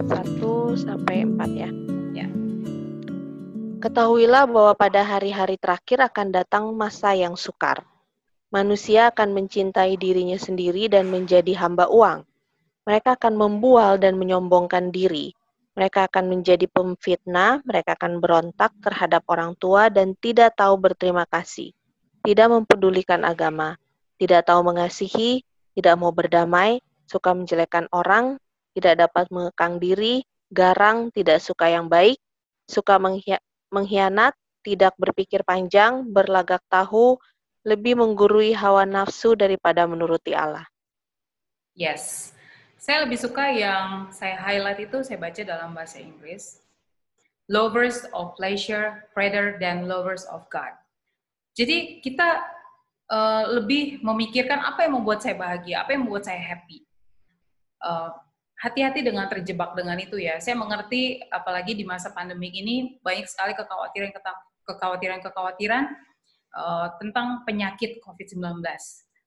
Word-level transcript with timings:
ayat 0.00 0.40
1 0.40 0.80
sampai 0.80 1.28
4 1.28 1.60
ya. 1.60 1.70
Ya. 2.16 2.28
Ketahuilah 3.84 4.48
bahwa 4.48 4.72
pada 4.72 5.04
hari-hari 5.04 5.60
terakhir 5.60 6.00
akan 6.00 6.32
datang 6.32 6.72
masa 6.72 7.12
yang 7.12 7.36
sukar. 7.36 7.84
Manusia 8.48 9.12
akan 9.12 9.36
mencintai 9.36 10.00
dirinya 10.00 10.40
sendiri 10.40 10.88
dan 10.88 11.12
menjadi 11.12 11.52
hamba 11.60 11.92
uang. 11.92 12.24
Mereka 12.88 13.20
akan 13.20 13.34
membual 13.36 14.00
dan 14.00 14.16
menyombongkan 14.16 14.88
diri. 14.88 15.36
Mereka 15.76 16.08
akan 16.08 16.32
menjadi 16.32 16.64
pemfitnah, 16.66 17.60
mereka 17.62 17.94
akan 17.94 18.24
berontak 18.24 18.72
terhadap 18.80 19.22
orang 19.28 19.52
tua 19.60 19.92
dan 19.92 20.16
tidak 20.18 20.56
tahu 20.56 20.80
berterima 20.80 21.28
kasih, 21.28 21.76
tidak 22.26 22.48
mempedulikan 22.50 23.22
agama, 23.22 23.78
tidak 24.16 24.48
tahu 24.48 24.66
mengasihi, 24.66 25.46
tidak 25.76 25.94
mau 25.94 26.10
berdamai, 26.10 26.82
suka 27.06 27.36
menjelekkan 27.36 27.86
orang, 27.94 28.40
tidak 28.80 29.06
dapat 29.06 29.28
mengekang 29.28 29.76
diri, 29.76 30.24
garang, 30.50 31.12
tidak 31.12 31.44
suka 31.44 31.68
yang 31.68 31.86
baik, 31.86 32.16
suka 32.66 32.98
mengkhianat, 33.70 34.34
tidak 34.64 34.96
berpikir 34.96 35.44
panjang, 35.44 36.08
berlagak 36.08 36.64
tahu, 36.72 37.20
lebih 37.62 38.00
menggurui 38.00 38.56
hawa 38.56 38.88
nafsu 38.88 39.36
daripada 39.36 39.84
menuruti 39.84 40.32
Allah. 40.32 40.64
Yes. 41.76 42.32
Saya 42.80 43.04
lebih 43.04 43.20
suka 43.20 43.52
yang 43.52 44.08
saya 44.08 44.40
highlight 44.40 44.88
itu 44.88 45.04
saya 45.04 45.20
baca 45.20 45.44
dalam 45.44 45.76
bahasa 45.76 46.00
Inggris. 46.00 46.64
Lovers 47.52 48.08
of 48.16 48.32
pleasure 48.40 49.04
rather 49.12 49.60
than 49.60 49.84
lovers 49.84 50.24
of 50.32 50.48
God. 50.48 50.72
Jadi 51.52 52.00
kita 52.00 52.40
uh, 53.12 53.44
lebih 53.60 54.00
memikirkan 54.00 54.64
apa 54.64 54.88
yang 54.88 54.96
membuat 54.96 55.20
saya 55.20 55.36
bahagia, 55.36 55.84
apa 55.84 55.92
yang 55.92 56.08
membuat 56.08 56.24
saya 56.24 56.40
happy. 56.40 56.86
Uh, 57.84 58.16
hati-hati 58.60 59.00
dengan 59.00 59.26
terjebak 59.26 59.72
dengan 59.72 59.96
itu 59.96 60.20
ya. 60.20 60.36
Saya 60.38 60.56
mengerti 60.56 61.20
apalagi 61.32 61.72
di 61.72 61.84
masa 61.88 62.12
pandemi 62.12 62.52
ini 62.52 63.00
banyak 63.00 63.24
sekali 63.24 63.56
kekhawatiran 63.56 64.12
kekhawatiran 64.68 65.18
kekhawatiran 65.24 65.84
uh, 66.54 66.86
tentang 67.00 67.42
penyakit 67.48 67.98
COVID-19 68.04 68.60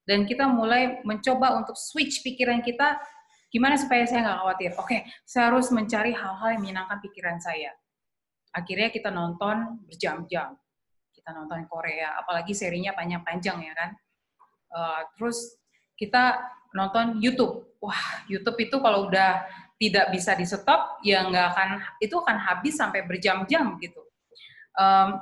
dan 0.06 0.20
kita 0.30 0.45
mulai 0.45 1.02
mencoba 1.02 1.58
untuk 1.58 1.73
switch 1.73 2.22
pikiran 2.22 2.62
kita 2.62 3.02
gimana 3.50 3.78
supaya 3.78 4.06
saya 4.06 4.25
nggak 4.25 4.40
khawatir. 4.42 4.72
Oke, 4.78 4.98
saya 5.25 5.53
harus 5.53 5.70
mencari 5.70 6.14
hal-hal 6.14 6.58
yang 6.58 6.62
menyenangkan 6.62 6.97
pikiran 7.02 7.38
saya. 7.38 7.70
Akhirnya 8.53 8.94
kita 8.94 9.09
nonton 9.09 9.81
berjam-jam 9.90 10.58
kita 11.23 11.31
nonton 11.40 11.64
Korea, 11.72 12.20
apalagi 12.20 12.52
serinya 12.52 12.92
panjang-panjang 12.92 13.64
ya 13.64 13.73
kan. 13.80 13.90
Uh, 14.73 15.02
terus 15.16 15.56
kita 16.00 16.40
nonton 16.74 17.20
YouTube. 17.22 17.78
Wah, 17.84 18.24
YouTube 18.32 18.58
itu 18.64 18.80
kalau 18.80 19.12
udah 19.12 19.44
tidak 19.78 20.16
bisa 20.16 20.34
di 20.34 20.48
stop, 20.48 21.04
ya 21.04 21.28
nggak 21.28 21.48
akan 21.54 21.70
itu 22.00 22.16
akan 22.16 22.38
habis 22.40 22.80
sampai 22.80 23.04
berjam-jam 23.04 23.76
gitu. 23.84 24.00
Um, 24.80 25.20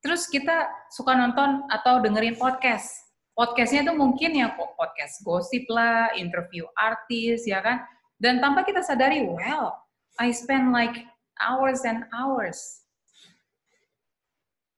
terus 0.00 0.24
kita 0.26 0.66
suka 0.90 1.12
nonton 1.12 1.68
atau 1.68 2.00
dengerin 2.00 2.40
podcast. 2.40 2.88
Podcastnya 3.36 3.86
tuh 3.86 3.94
mungkin 3.94 4.34
ya 4.34 4.50
podcast 4.54 5.22
gosip 5.22 5.68
lah, 5.70 6.10
interview 6.18 6.66
artis 6.74 7.46
ya 7.46 7.62
kan. 7.62 7.86
Dan 8.18 8.42
tanpa 8.42 8.66
kita 8.66 8.82
sadari, 8.82 9.22
well, 9.22 9.78
I 10.18 10.34
spend 10.34 10.74
like 10.74 11.06
hours 11.38 11.86
and 11.86 12.02
hours 12.10 12.88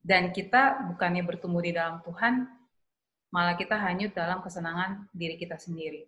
dan 0.01 0.33
kita 0.33 0.91
bukannya 0.93 1.25
bertumbuh 1.25 1.61
di 1.61 1.77
dalam 1.77 2.01
Tuhan, 2.01 2.49
malah 3.31 3.55
kita 3.55 3.79
hanyut 3.79 4.13
dalam 4.13 4.43
kesenangan 4.43 5.07
diri 5.15 5.39
kita 5.39 5.57
sendiri. 5.57 6.07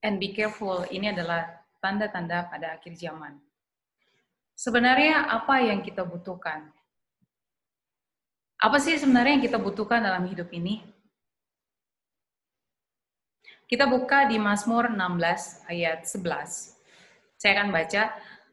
And 0.00 0.16
be 0.16 0.32
careful, 0.32 0.88
ini 0.88 1.12
adalah 1.12 1.60
tanda-tanda 1.80 2.48
pada 2.48 2.76
akhir 2.76 2.96
zaman. 2.96 3.36
Sebenarnya 4.56 5.28
apa 5.28 5.60
yang 5.64 5.80
kita 5.80 6.04
butuhkan? 6.04 6.68
Apa 8.60 8.76
sih 8.76 8.96
sebenarnya 9.00 9.40
yang 9.40 9.44
kita 9.48 9.56
butuhkan 9.56 10.04
dalam 10.04 10.28
hidup 10.28 10.52
ini? 10.52 10.84
Kita 13.64 13.88
buka 13.88 14.28
di 14.28 14.36
Mazmur 14.36 14.92
16 14.92 15.64
ayat 15.64 16.04
11. 16.04 16.76
Saya 17.40 17.52
akan 17.56 17.68
baca, 17.72 18.02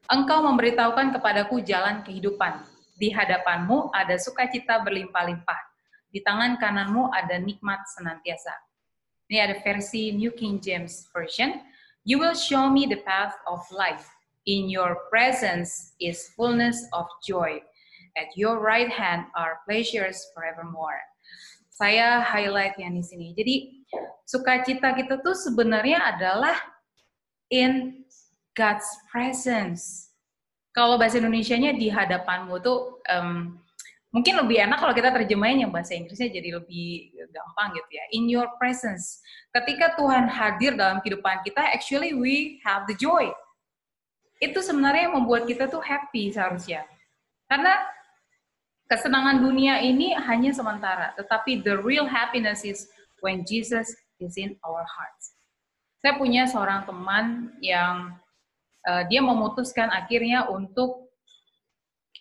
Engkau 0.07 0.39
memberitahukan 0.47 1.19
kepadaku 1.19 1.59
jalan 1.59 1.99
kehidupan 2.07 2.63
di 2.95 3.11
hadapanmu 3.11 3.91
ada 3.91 4.15
sukacita 4.15 4.79
berlimpah-limpah. 4.79 5.76
Di 6.11 6.23
tangan 6.23 6.55
kananmu 6.57 7.11
ada 7.11 7.37
nikmat 7.37 7.83
senantiasa. 7.97 8.53
Ini 9.27 9.43
ada 9.43 9.55
versi 9.59 10.15
New 10.15 10.31
King 10.31 10.63
James 10.63 11.07
Version. 11.11 11.59
You 12.07 12.23
will 12.23 12.35
show 12.35 12.71
me 12.71 12.87
the 12.87 13.03
path 13.03 13.35
of 13.43 13.59
life. 13.75 14.07
In 14.47 14.71
your 14.71 15.11
presence 15.11 15.91
is 15.99 16.31
fullness 16.39 16.87
of 16.95 17.03
joy. 17.19 17.59
At 18.15 18.31
your 18.39 18.63
right 18.63 18.87
hand 18.87 19.27
are 19.35 19.59
pleasures 19.67 20.23
forevermore. 20.31 21.03
Saya 21.67 22.23
highlight 22.23 22.79
yang 22.79 22.95
di 22.95 23.03
sini. 23.03 23.35
Jadi 23.35 23.83
sukacita 24.23 24.95
kita 24.95 25.19
tuh 25.19 25.35
sebenarnya 25.35 26.15
adalah 26.15 26.55
in 27.51 28.01
God's 28.55 28.87
presence 29.11 30.07
kalau 30.77 30.93
bahasa 30.93 31.17
Indonesia-nya 31.17 31.73
di 31.73 31.89
hadapanmu 31.89 32.61
tuh 32.61 33.01
um, 33.09 33.57
mungkin 34.11 34.39
lebih 34.39 34.63
enak 34.63 34.79
kalau 34.79 34.93
kita 34.95 35.11
terjemahin 35.11 35.67
yang 35.67 35.71
bahasa 35.71 35.93
Inggrisnya 35.93 36.31
jadi 36.31 36.57
lebih 36.57 37.11
gampang 37.31 37.75
gitu 37.75 37.91
ya. 37.91 38.05
In 38.15 38.31
your 38.31 38.47
presence. 38.55 39.19
Ketika 39.51 39.99
Tuhan 39.99 40.31
hadir 40.31 40.79
dalam 40.79 41.03
kehidupan 41.03 41.43
kita, 41.43 41.59
actually 41.75 42.15
we 42.15 42.63
have 42.63 42.87
the 42.87 42.95
joy. 42.95 43.27
Itu 44.39 44.61
sebenarnya 44.61 45.09
yang 45.09 45.15
membuat 45.17 45.49
kita 45.49 45.67
tuh 45.67 45.81
happy 45.81 46.29
seharusnya. 46.31 46.85
Karena 47.49 47.73
kesenangan 48.87 49.43
dunia 49.43 49.83
ini 49.83 50.15
hanya 50.15 50.55
sementara, 50.55 51.11
tetapi 51.19 51.65
the 51.65 51.75
real 51.83 52.07
happiness 52.07 52.63
is 52.63 52.87
when 53.19 53.43
Jesus 53.43 53.91
is 54.21 54.37
in 54.39 54.55
our 54.63 54.85
hearts. 54.85 55.35
Saya 55.99 56.15
punya 56.15 56.45
seorang 56.45 56.85
teman 56.85 57.57
yang 57.59 58.15
uh, 58.85 59.03
dia 59.09 59.19
memutuskan 59.19 59.89
akhirnya 59.89 60.45
untuk 60.47 61.09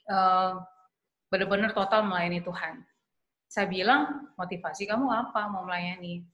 uh, 0.08 0.58
benar-benar 1.30 1.74
total 1.74 2.06
melayani 2.06 2.42
Tuhan. 2.42 2.82
Saya 3.46 3.66
bilang, 3.70 4.30
motivasi 4.34 4.90
kamu 4.90 5.06
apa 5.06 5.46
mau 5.50 5.66
melayani? 5.66 6.26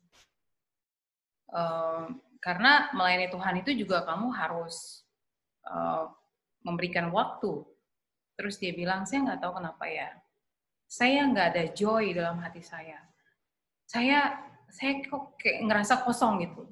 Uh, 1.53 2.09
karena 2.41 2.89
melayani 2.97 3.29
Tuhan 3.29 3.55
itu 3.61 3.71
juga 3.85 4.03
kamu 4.03 4.33
harus 4.33 5.05
uh, 5.69 6.09
memberikan 6.65 7.13
waktu. 7.13 7.63
Terus 8.35 8.57
dia 8.57 8.73
bilang, 8.73 9.05
saya 9.05 9.29
nggak 9.29 9.41
tahu 9.45 9.61
kenapa 9.61 9.85
ya. 9.87 10.11
Saya 10.89 11.29
nggak 11.29 11.47
ada 11.57 11.65
joy 11.73 12.17
dalam 12.17 12.41
hati 12.41 12.65
saya. 12.65 13.01
Saya 13.85 14.41
saya 14.73 15.05
kok 15.05 15.37
kayak 15.37 15.69
ngerasa 15.69 16.01
kosong 16.05 16.49
gitu. 16.49 16.65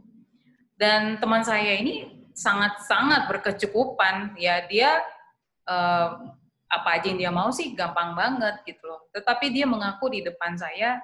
Dan 0.81 1.21
teman 1.21 1.45
saya 1.45 1.77
ini 1.77 2.25
sangat-sangat 2.33 3.29
berkecukupan 3.29 4.41
ya 4.41 4.65
dia 4.65 5.05
uh, 5.69 6.33
apa 6.71 7.03
aja 7.03 7.11
yang 7.11 7.19
dia 7.19 7.33
mau 7.35 7.51
sih 7.51 7.75
gampang 7.75 8.15
banget 8.15 8.63
gitu 8.63 8.87
loh. 8.87 9.11
Tetapi 9.11 9.51
dia 9.51 9.67
mengaku 9.67 10.07
di 10.15 10.23
depan 10.23 10.55
saya 10.55 11.03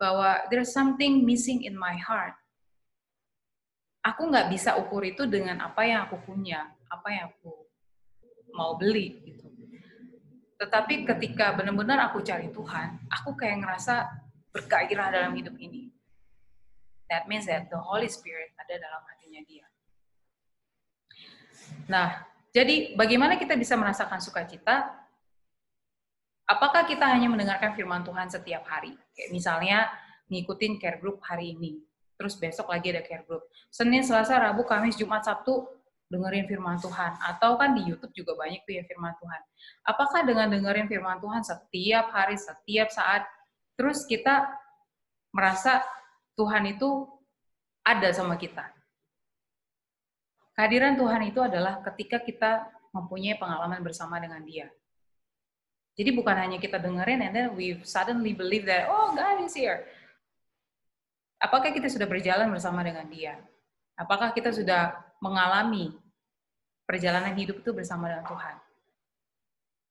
bahwa 0.00 0.40
there's 0.48 0.72
something 0.72 1.20
missing 1.20 1.68
in 1.68 1.76
my 1.76 1.94
heart. 2.00 2.32
Aku 4.02 4.26
nggak 4.32 4.50
bisa 4.50 4.74
ukur 4.80 5.04
itu 5.04 5.28
dengan 5.28 5.62
apa 5.62 5.84
yang 5.84 6.08
aku 6.08 6.18
punya 6.24 6.64
apa 6.88 7.08
yang 7.12 7.30
aku 7.30 7.52
mau 8.56 8.74
beli 8.74 9.20
gitu. 9.28 9.46
Tetapi 10.58 11.06
ketika 11.06 11.54
benar-benar 11.54 12.10
aku 12.10 12.24
cari 12.24 12.50
Tuhan 12.50 13.06
aku 13.12 13.36
kayak 13.36 13.62
ngerasa 13.62 14.08
bergairah 14.50 15.12
dalam 15.12 15.32
hidup 15.36 15.54
ini. 15.60 15.92
That 17.12 17.28
means 17.28 17.44
that 17.44 17.68
the 17.68 17.76
Holy 17.76 18.08
Spirit 18.08 18.56
ada 18.56 18.80
dalam 18.80 19.04
hatinya 19.04 19.44
dia. 19.44 19.68
Nah, 21.86 22.24
jadi 22.52 22.96
bagaimana 22.96 23.36
kita 23.36 23.56
bisa 23.56 23.76
merasakan 23.76 24.20
sukacita? 24.20 25.01
Apakah 26.52 26.84
kita 26.84 27.08
hanya 27.08 27.32
mendengarkan 27.32 27.72
firman 27.72 28.04
Tuhan 28.04 28.28
setiap 28.28 28.68
hari? 28.68 28.92
Kayak 29.16 29.30
misalnya 29.32 29.78
ngikutin 30.28 30.76
care 30.76 31.00
group 31.00 31.24
hari 31.24 31.56
ini, 31.56 31.80
terus 32.20 32.36
besok 32.36 32.68
lagi 32.68 32.92
ada 32.92 33.00
care 33.00 33.24
group. 33.24 33.40
Senin, 33.72 34.04
Selasa, 34.04 34.36
Rabu, 34.36 34.68
Kamis, 34.68 35.00
Jumat, 35.00 35.24
Sabtu 35.24 35.64
dengerin 36.12 36.44
firman 36.44 36.76
Tuhan. 36.76 37.16
Atau 37.24 37.56
kan 37.56 37.72
di 37.72 37.88
YouTube 37.88 38.12
juga 38.12 38.36
banyak 38.36 38.68
tuh 38.68 38.76
ya 38.76 38.84
firman 38.84 39.16
Tuhan. 39.16 39.40
Apakah 39.88 40.20
dengan 40.28 40.52
dengerin 40.52 40.92
firman 40.92 41.16
Tuhan 41.24 41.40
setiap 41.40 42.12
hari, 42.12 42.36
setiap 42.36 42.92
saat, 42.92 43.24
terus 43.80 44.04
kita 44.04 44.44
merasa 45.32 45.80
Tuhan 46.36 46.68
itu 46.68 47.08
ada 47.80 48.12
sama 48.12 48.36
kita? 48.36 48.68
Kehadiran 50.52 51.00
Tuhan 51.00 51.32
itu 51.32 51.40
adalah 51.40 51.80
ketika 51.80 52.20
kita 52.20 52.68
mempunyai 52.92 53.40
pengalaman 53.40 53.80
bersama 53.80 54.20
dengan 54.20 54.44
Dia. 54.44 54.68
Jadi 55.92 56.10
bukan 56.16 56.36
hanya 56.36 56.56
kita 56.56 56.80
dengerin 56.80 57.20
and 57.20 57.32
then 57.36 57.48
we 57.52 57.76
suddenly 57.84 58.32
believe 58.32 58.64
that 58.64 58.88
oh 58.88 59.12
God 59.12 59.44
is 59.44 59.52
here. 59.52 59.84
Apakah 61.42 61.74
kita 61.74 61.90
sudah 61.90 62.08
berjalan 62.08 62.48
bersama 62.48 62.80
dengan 62.80 63.04
Dia? 63.10 63.36
Apakah 63.98 64.32
kita 64.32 64.54
sudah 64.54 64.96
mengalami 65.20 65.92
perjalanan 66.92 67.32
hidup 67.38 67.62
itu 67.62 67.70
bersama 67.72 68.10
dengan 68.10 68.26
Tuhan. 68.26 68.56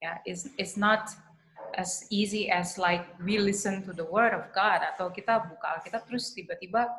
Ya, 0.02 0.12
it's, 0.28 0.50
it's 0.58 0.76
not 0.78 1.10
as 1.78 2.04
easy 2.12 2.52
as 2.52 2.76
like 2.76 3.08
we 3.24 3.40
listen 3.40 3.80
to 3.86 3.96
the 3.96 4.04
word 4.04 4.36
of 4.36 4.50
God 4.52 4.84
atau 4.84 5.08
kita 5.10 5.40
buka 5.50 5.80
Alkitab 5.80 6.04
terus 6.10 6.30
tiba-tiba 6.36 6.90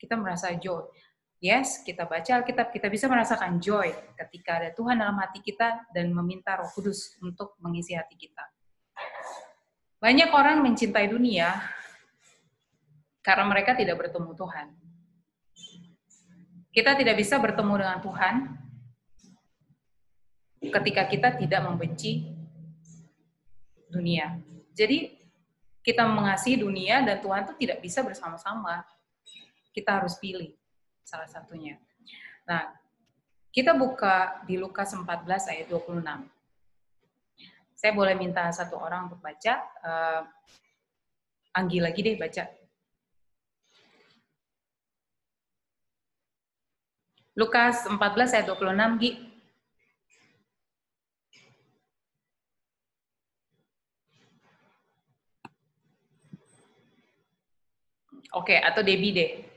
kita 0.00 0.18
merasa 0.18 0.54
joy. 0.58 0.86
Yes, 1.38 1.86
kita 1.86 2.02
baca 2.02 2.42
Alkitab, 2.42 2.74
kita 2.74 2.90
bisa 2.90 3.06
merasakan 3.06 3.62
joy 3.62 3.94
ketika 4.18 4.58
ada 4.58 4.70
Tuhan 4.74 4.98
dalam 4.98 5.14
hati 5.22 5.38
kita 5.38 5.86
dan 5.94 6.10
meminta 6.10 6.58
Roh 6.58 6.66
Kudus 6.74 7.14
untuk 7.22 7.54
mengisi 7.62 7.94
hati 7.94 8.18
kita. 8.18 8.42
Banyak 10.02 10.34
orang 10.34 10.66
mencintai 10.66 11.06
dunia 11.06 11.62
karena 13.22 13.46
mereka 13.46 13.78
tidak 13.78 14.02
bertemu 14.02 14.34
Tuhan. 14.34 14.66
Kita 16.74 16.98
tidak 16.98 17.14
bisa 17.14 17.38
bertemu 17.38 17.74
dengan 17.86 17.98
Tuhan 18.02 18.34
ketika 20.58 21.06
kita 21.06 21.38
tidak 21.38 21.62
membenci 21.62 22.34
dunia. 23.86 24.42
Jadi 24.74 25.14
kita 25.86 26.02
mengasihi 26.02 26.58
dunia 26.58 27.06
dan 27.06 27.22
Tuhan 27.22 27.46
itu 27.46 27.54
tidak 27.62 27.78
bisa 27.78 28.02
bersama-sama. 28.02 28.82
Kita 29.70 30.02
harus 30.02 30.18
pilih 30.18 30.57
salah 31.08 31.24
satunya. 31.24 31.80
Nah, 32.44 32.68
kita 33.48 33.72
buka 33.72 34.44
di 34.44 34.60
Lukas 34.60 34.92
14 34.92 35.48
ayat 35.48 35.66
26. 35.72 36.04
Saya 37.72 37.92
boleh 37.96 38.12
minta 38.12 38.44
satu 38.52 38.76
orang 38.76 39.08
untuk 39.08 39.24
baca. 39.24 39.54
Uh, 39.80 40.22
Anggi 41.56 41.80
lagi 41.80 42.04
deh 42.04 42.14
baca. 42.20 42.44
Lukas 47.38 47.86
14 47.88 48.34
ayat 48.36 48.46
26, 48.50 49.00
Gi. 49.00 49.10
Oke, 58.36 58.52
okay, 58.52 58.58
atau 58.60 58.84
Debbie 58.84 59.14
deh. 59.16 59.47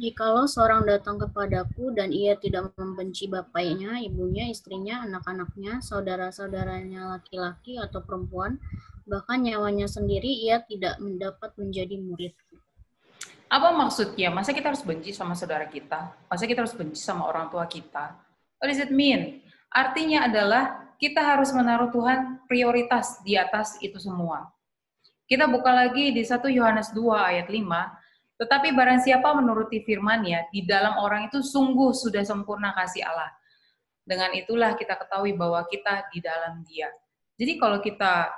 Jikalau 0.00 0.48
seorang 0.48 0.88
datang 0.88 1.20
kepadaku 1.20 1.92
dan 1.92 2.16
ia 2.16 2.32
tidak 2.40 2.72
membenci 2.80 3.28
bapaknya, 3.28 4.00
ibunya, 4.00 4.48
istrinya, 4.48 5.04
anak-anaknya, 5.04 5.84
saudara-saudaranya 5.84 7.12
laki-laki 7.12 7.76
atau 7.76 8.00
perempuan, 8.00 8.56
bahkan 9.04 9.44
nyawanya 9.44 9.84
sendiri, 9.84 10.32
ia 10.48 10.64
tidak 10.64 10.96
mendapat 10.96 11.52
menjadi 11.60 12.00
murid. 12.00 12.32
Apa 13.52 13.68
maksudnya? 13.76 14.32
Masa 14.32 14.56
kita 14.56 14.72
harus 14.72 14.80
benci 14.80 15.12
sama 15.12 15.36
saudara 15.36 15.68
kita? 15.68 16.08
Masa 16.24 16.48
kita 16.48 16.64
harus 16.64 16.72
benci 16.72 16.96
sama 16.96 17.28
orang 17.28 17.52
tua 17.52 17.68
kita? 17.68 18.16
What 18.56 18.72
does 18.72 18.80
it 18.80 18.88
mean? 18.88 19.44
Artinya 19.68 20.24
adalah 20.24 20.88
kita 20.96 21.20
harus 21.20 21.52
menaruh 21.52 21.92
Tuhan 21.92 22.48
prioritas 22.48 23.20
di 23.20 23.36
atas 23.36 23.76
itu 23.84 24.00
semua. 24.00 24.48
Kita 25.28 25.44
buka 25.52 25.68
lagi 25.68 26.16
di 26.16 26.24
1 26.24 26.48
Yohanes 26.48 26.96
2 26.96 27.12
ayat 27.12 27.48
5, 27.52 27.60
tetapi 28.42 28.74
barang 28.74 29.06
siapa 29.06 29.38
menuruti 29.38 29.86
firman-Nya, 29.86 30.50
di 30.50 30.66
dalam 30.66 30.98
orang 30.98 31.30
itu 31.30 31.38
sungguh 31.46 31.94
sudah 31.94 32.26
sempurna 32.26 32.74
kasih 32.74 33.06
Allah. 33.06 33.30
Dengan 34.02 34.34
itulah 34.34 34.74
kita 34.74 34.98
ketahui 34.98 35.38
bahwa 35.38 35.62
kita 35.70 36.10
di 36.10 36.18
dalam 36.18 36.66
Dia. 36.66 36.90
Jadi 37.38 37.54
kalau 37.54 37.78
kita 37.78 38.34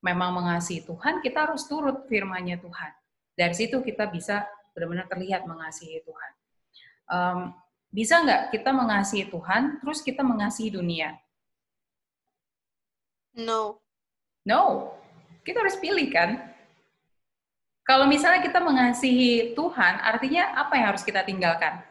memang 0.00 0.40
mengasihi 0.40 0.88
Tuhan, 0.88 1.20
kita 1.20 1.52
harus 1.52 1.68
turut 1.68 2.08
firman-Nya 2.08 2.64
Tuhan. 2.64 2.90
Dari 3.36 3.52
situ 3.52 3.84
kita 3.84 4.08
bisa 4.08 4.48
benar-benar 4.72 5.04
terlihat 5.12 5.44
mengasihi 5.44 6.00
Tuhan. 6.00 6.32
Um, 7.12 7.38
bisa 7.92 8.24
nggak 8.24 8.56
kita 8.56 8.72
mengasihi 8.72 9.28
Tuhan, 9.28 9.84
terus 9.84 10.00
kita 10.00 10.24
mengasihi 10.24 10.72
dunia? 10.72 11.12
No. 13.36 13.84
No. 14.48 14.96
Kita 15.44 15.60
harus 15.60 15.76
pilih 15.76 16.08
kan? 16.08 16.55
Kalau 17.86 18.10
misalnya 18.10 18.42
kita 18.42 18.58
mengasihi 18.58 19.54
Tuhan, 19.54 20.02
artinya 20.02 20.58
apa 20.58 20.74
yang 20.74 20.86
harus 20.90 21.06
kita 21.06 21.22
tinggalkan? 21.22 21.86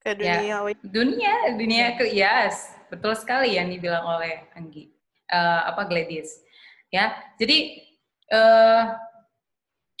Ke 0.00 0.16
dunia. 0.16 0.40
Ya, 0.40 0.58
dunia, 0.80 1.34
dunia 1.60 1.86
ke 2.00 2.08
yes, 2.08 2.72
betul 2.88 3.12
sekali 3.20 3.60
yang 3.60 3.68
dibilang 3.68 4.08
oleh 4.08 4.48
Anggi, 4.56 4.88
uh, 5.28 5.68
apa 5.68 5.84
Gladys. 5.84 6.40
Ya, 6.88 7.12
jadi 7.36 7.84
uh, 8.32 8.96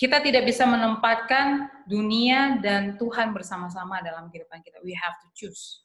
kita 0.00 0.24
tidak 0.24 0.48
bisa 0.48 0.64
menempatkan 0.64 1.68
dunia 1.84 2.64
dan 2.64 2.96
Tuhan 2.96 3.36
bersama-sama 3.36 4.00
dalam 4.00 4.32
kehidupan 4.32 4.64
kita. 4.64 4.80
We 4.80 4.96
have 4.96 5.20
to 5.20 5.28
choose. 5.36 5.84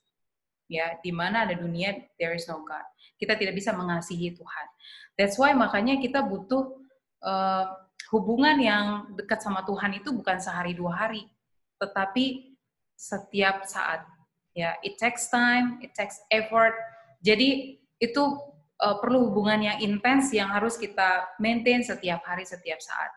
Ya, 0.70 0.94
di 1.02 1.10
mana 1.10 1.42
ada 1.42 1.58
dunia, 1.58 1.98
there 2.14 2.30
is 2.30 2.46
no 2.46 2.62
God. 2.62 2.86
Kita 3.18 3.34
tidak 3.34 3.58
bisa 3.58 3.74
mengasihi 3.74 4.38
Tuhan. 4.38 4.66
That's 5.18 5.34
why 5.34 5.50
makanya 5.50 5.98
kita 5.98 6.22
butuh 6.22 6.78
uh, 7.26 7.66
hubungan 8.14 8.54
yang 8.62 8.84
dekat 9.18 9.42
sama 9.42 9.66
Tuhan 9.66 9.98
itu 9.98 10.14
bukan 10.14 10.38
sehari 10.38 10.78
dua 10.78 10.94
hari, 10.94 11.26
tetapi 11.82 12.54
setiap 12.94 13.66
saat. 13.66 14.06
Ya, 14.54 14.78
it 14.86 14.94
takes 15.02 15.26
time, 15.26 15.82
it 15.82 15.90
takes 15.98 16.22
effort. 16.30 16.74
Jadi 17.18 17.82
itu 17.98 18.22
uh, 18.78 18.96
perlu 19.02 19.30
hubungan 19.30 19.60
yang 19.60 19.78
intens 19.82 20.30
yang 20.30 20.54
harus 20.54 20.78
kita 20.78 21.28
maintain 21.42 21.82
setiap 21.82 22.22
hari, 22.22 22.46
setiap 22.46 22.78
saat. 22.78 23.10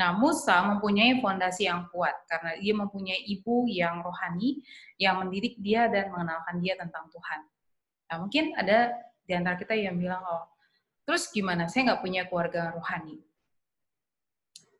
Nah, 0.00 0.16
Musa 0.16 0.64
mempunyai 0.64 1.20
fondasi 1.20 1.68
yang 1.68 1.84
kuat 1.92 2.24
karena 2.24 2.56
dia 2.56 2.72
mempunyai 2.72 3.20
ibu 3.28 3.68
yang 3.68 4.00
rohani 4.00 4.64
yang 4.96 5.20
mendidik 5.20 5.60
dia 5.60 5.92
dan 5.92 6.08
mengenalkan 6.08 6.56
dia 6.56 6.72
tentang 6.80 7.04
Tuhan. 7.12 7.40
Nah, 8.08 8.16
mungkin 8.24 8.56
ada 8.56 8.96
di 9.28 9.36
antara 9.36 9.60
kita 9.60 9.76
yang 9.76 10.00
bilang, 10.00 10.24
oh, 10.24 10.48
terus 11.04 11.28
gimana? 11.28 11.68
Saya 11.68 11.92
nggak 11.92 12.00
punya 12.00 12.24
keluarga 12.24 12.72
rohani. 12.72 13.20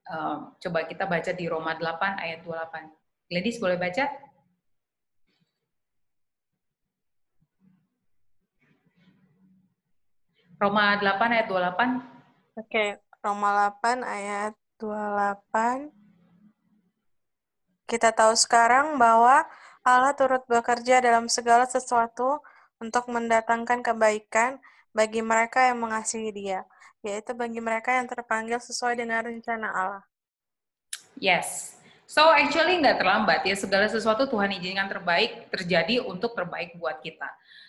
Uh, 0.08 0.56
coba 0.56 0.88
kita 0.88 1.04
baca 1.04 1.30
di 1.36 1.44
Roma 1.52 1.76
8 1.76 2.16
ayat 2.16 2.40
28. 2.40 3.28
Gladys 3.28 3.60
boleh 3.60 3.76
baca? 3.76 4.04
Roma 10.56 10.96
8 10.96 11.28
ayat 11.28 11.46
28. 11.52 12.56
Oke, 12.56 12.84
Roma 13.20 13.68
8 13.84 14.00
ayat 14.00 14.56
28. 14.80 15.92
Kita 17.84 18.10
tahu 18.16 18.32
sekarang 18.32 18.96
bahwa 18.96 19.44
Allah 19.84 20.12
turut 20.16 20.40
bekerja 20.48 21.04
dalam 21.04 21.28
segala 21.28 21.68
sesuatu 21.68 22.40
untuk 22.80 23.12
mendatangkan 23.12 23.84
kebaikan 23.84 24.56
bagi 24.96 25.20
mereka 25.20 25.68
yang 25.68 25.84
mengasihi 25.84 26.32
Dia, 26.32 26.64
yaitu 27.04 27.36
bagi 27.36 27.60
mereka 27.60 27.92
yang 27.92 28.08
terpanggil 28.08 28.56
sesuai 28.56 28.96
dengan 28.96 29.20
rencana 29.28 29.68
Allah. 29.68 30.04
Yes. 31.20 31.76
So 32.10 32.26
actually 32.32 32.82
nggak 32.82 32.98
terlambat 32.98 33.46
ya 33.46 33.54
segala 33.54 33.86
sesuatu 33.86 34.26
Tuhan 34.26 34.50
izinkan 34.58 34.90
terbaik 34.90 35.46
terjadi 35.52 36.02
untuk 36.02 36.34
terbaik 36.34 36.74
buat 36.74 36.98
kita. 36.98 37.28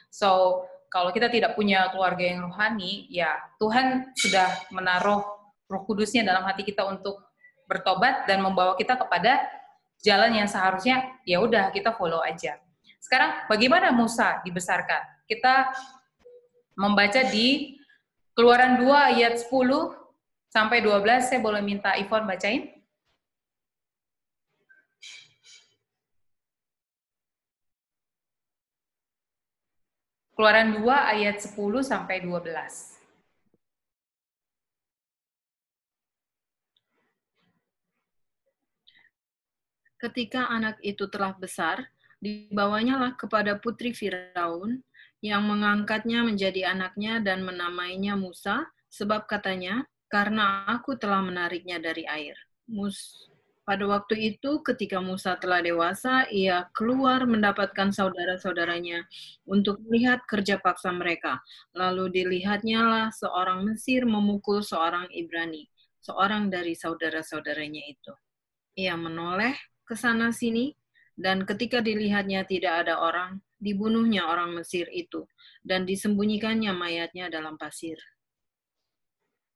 So 0.10 0.64
kalau 0.90 1.14
kita 1.14 1.30
tidak 1.30 1.54
punya 1.54 1.94
keluarga 1.94 2.26
yang 2.26 2.50
rohani, 2.50 3.06
ya 3.14 3.38
Tuhan 3.62 4.12
sudah 4.18 4.50
menaruh 4.74 5.41
Roh 5.72 5.88
Kudusnya 5.88 6.28
dalam 6.28 6.44
hati 6.44 6.68
kita 6.68 6.84
untuk 6.84 7.24
bertobat 7.64 8.28
dan 8.28 8.44
membawa 8.44 8.76
kita 8.76 9.00
kepada 9.00 9.40
jalan 10.04 10.36
yang 10.36 10.52
seharusnya 10.52 11.16
ya 11.24 11.40
udah 11.40 11.72
kita 11.72 11.96
follow 11.96 12.20
aja. 12.20 12.60
Sekarang 13.00 13.48
bagaimana 13.48 13.96
Musa 13.96 14.44
dibesarkan? 14.44 15.24
Kita 15.26 15.72
membaca 16.76 17.24
di 17.32 17.80
Keluaran 18.32 18.80
2 18.80 19.12
ayat 19.16 19.44
10 19.44 19.52
sampai 20.48 20.80
12. 20.80 21.28
Saya 21.28 21.40
boleh 21.44 21.60
minta 21.60 21.96
Ivon 22.00 22.24
bacain? 22.24 22.72
Keluaran 30.32 30.80
2 30.80 30.88
ayat 30.88 31.38
10 31.44 31.84
sampai 31.84 32.24
12. 32.24 32.91
Ketika 40.02 40.50
anak 40.50 40.82
itu 40.82 41.06
telah 41.14 41.38
besar, 41.38 41.86
dibawanya 42.18 42.98
lah 42.98 43.12
kepada 43.14 43.62
putri 43.62 43.94
Firaun 43.94 44.82
yang 45.22 45.46
mengangkatnya 45.46 46.26
menjadi 46.26 46.74
anaknya 46.74 47.22
dan 47.22 47.46
menamainya 47.46 48.18
Musa, 48.18 48.66
sebab 48.90 49.30
katanya, 49.30 49.86
karena 50.10 50.66
aku 50.66 50.98
telah 50.98 51.22
menariknya 51.22 51.78
dari 51.78 52.10
air. 52.10 52.34
Mus 52.66 53.30
pada 53.62 53.86
waktu 53.86 54.36
itu, 54.36 54.60
ketika 54.66 54.98
Musa 55.00 55.38
telah 55.38 55.62
dewasa, 55.62 56.26
ia 56.34 56.66
keluar 56.74 57.30
mendapatkan 57.30 57.94
saudara-saudaranya 57.94 59.06
untuk 59.46 59.80
melihat 59.86 60.26
kerja 60.26 60.58
paksa 60.58 60.90
mereka. 60.90 61.40
Lalu 61.78 62.10
dilihatnya 62.10 62.82
lah 62.82 63.08
seorang 63.14 63.64
Mesir 63.64 64.10
memukul 64.10 64.66
seorang 64.66 65.08
Ibrani, 65.14 65.70
seorang 66.02 66.50
dari 66.50 66.74
saudara-saudaranya 66.74 67.84
itu. 67.86 68.14
Ia 68.82 68.98
menoleh 68.98 69.54
ke 69.92 70.00
sana 70.00 70.32
sini, 70.32 70.72
dan 71.20 71.44
ketika 71.44 71.84
dilihatnya 71.84 72.48
tidak 72.48 72.88
ada 72.88 73.04
orang, 73.04 73.44
dibunuhnya 73.60 74.24
orang 74.32 74.56
Mesir 74.56 74.88
itu, 74.88 75.28
dan 75.68 75.84
disembunyikannya 75.84 76.72
mayatnya 76.72 77.28
dalam 77.28 77.60
pasir. 77.60 78.00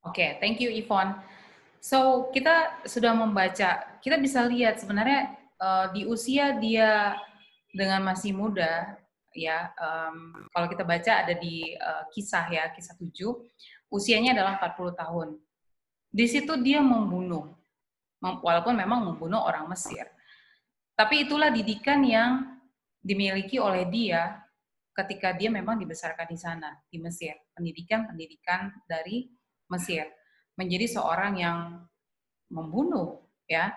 Oke, 0.03 0.19
okay, 0.19 0.29
thank 0.43 0.59
you 0.59 0.67
Yvonne. 0.67 1.15
So, 1.79 2.27
kita 2.35 2.83
sudah 2.83 3.15
membaca, 3.15 4.01
kita 4.03 4.19
bisa 4.19 4.43
lihat 4.43 4.83
sebenarnya 4.83 5.39
uh, 5.55 5.87
di 5.95 6.03
usia 6.03 6.59
dia 6.59 7.15
dengan 7.71 8.03
masih 8.03 8.35
muda, 8.35 8.99
ya, 9.31 9.71
um, 9.79 10.49
kalau 10.51 10.67
kita 10.67 10.83
baca 10.83 11.23
ada 11.23 11.33
di 11.39 11.73
uh, 11.79 12.03
kisah 12.11 12.45
ya, 12.51 12.63
kisah 12.75 12.99
7, 12.99 13.07
usianya 13.87 14.35
adalah 14.35 14.59
40 14.59 14.99
tahun. 14.99 15.27
Di 16.11 16.25
situ 16.27 16.53
dia 16.59 16.83
membunuh, 16.83 17.55
walaupun 18.21 18.75
memang 18.75 19.05
membunuh 19.05 19.39
orang 19.39 19.69
Mesir. 19.71 20.14
Tapi 20.95 21.27
itulah 21.27 21.51
didikan 21.51 21.99
yang 22.07 22.55
dimiliki 23.03 23.59
oleh 23.59 23.83
dia 23.91 24.39
ketika 24.95 25.35
dia 25.35 25.51
memang 25.51 25.75
dibesarkan 25.75 26.23
di 26.31 26.39
sana, 26.39 26.71
di 26.87 26.97
Mesir. 27.03 27.35
Pendidikan-pendidikan 27.51 28.71
dari 28.87 29.27
Mesir. 29.67 30.07
Menjadi 30.55 30.87
seorang 30.87 31.35
yang 31.35 31.83
membunuh, 32.47 33.27
ya. 33.43 33.75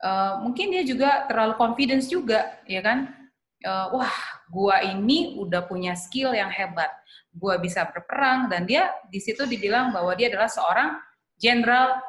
Uh, 0.00 0.40
mungkin 0.44 0.72
dia 0.72 0.80
juga 0.80 1.28
terlalu 1.28 1.60
confidence 1.60 2.08
juga, 2.08 2.56
ya 2.64 2.80
kan? 2.80 3.12
Uh, 3.60 4.00
wah, 4.00 4.16
gua 4.48 4.80
ini 4.80 5.36
udah 5.36 5.64
punya 5.68 5.92
skill 5.92 6.32
yang 6.32 6.48
hebat. 6.48 6.88
Gua 7.36 7.60
bisa 7.60 7.84
berperang 7.84 8.48
dan 8.48 8.64
dia 8.64 8.92
di 9.12 9.20
situ 9.20 9.44
dibilang 9.44 9.92
bahwa 9.92 10.16
dia 10.16 10.32
adalah 10.32 10.48
seorang 10.48 10.96
jenderal 11.36 12.00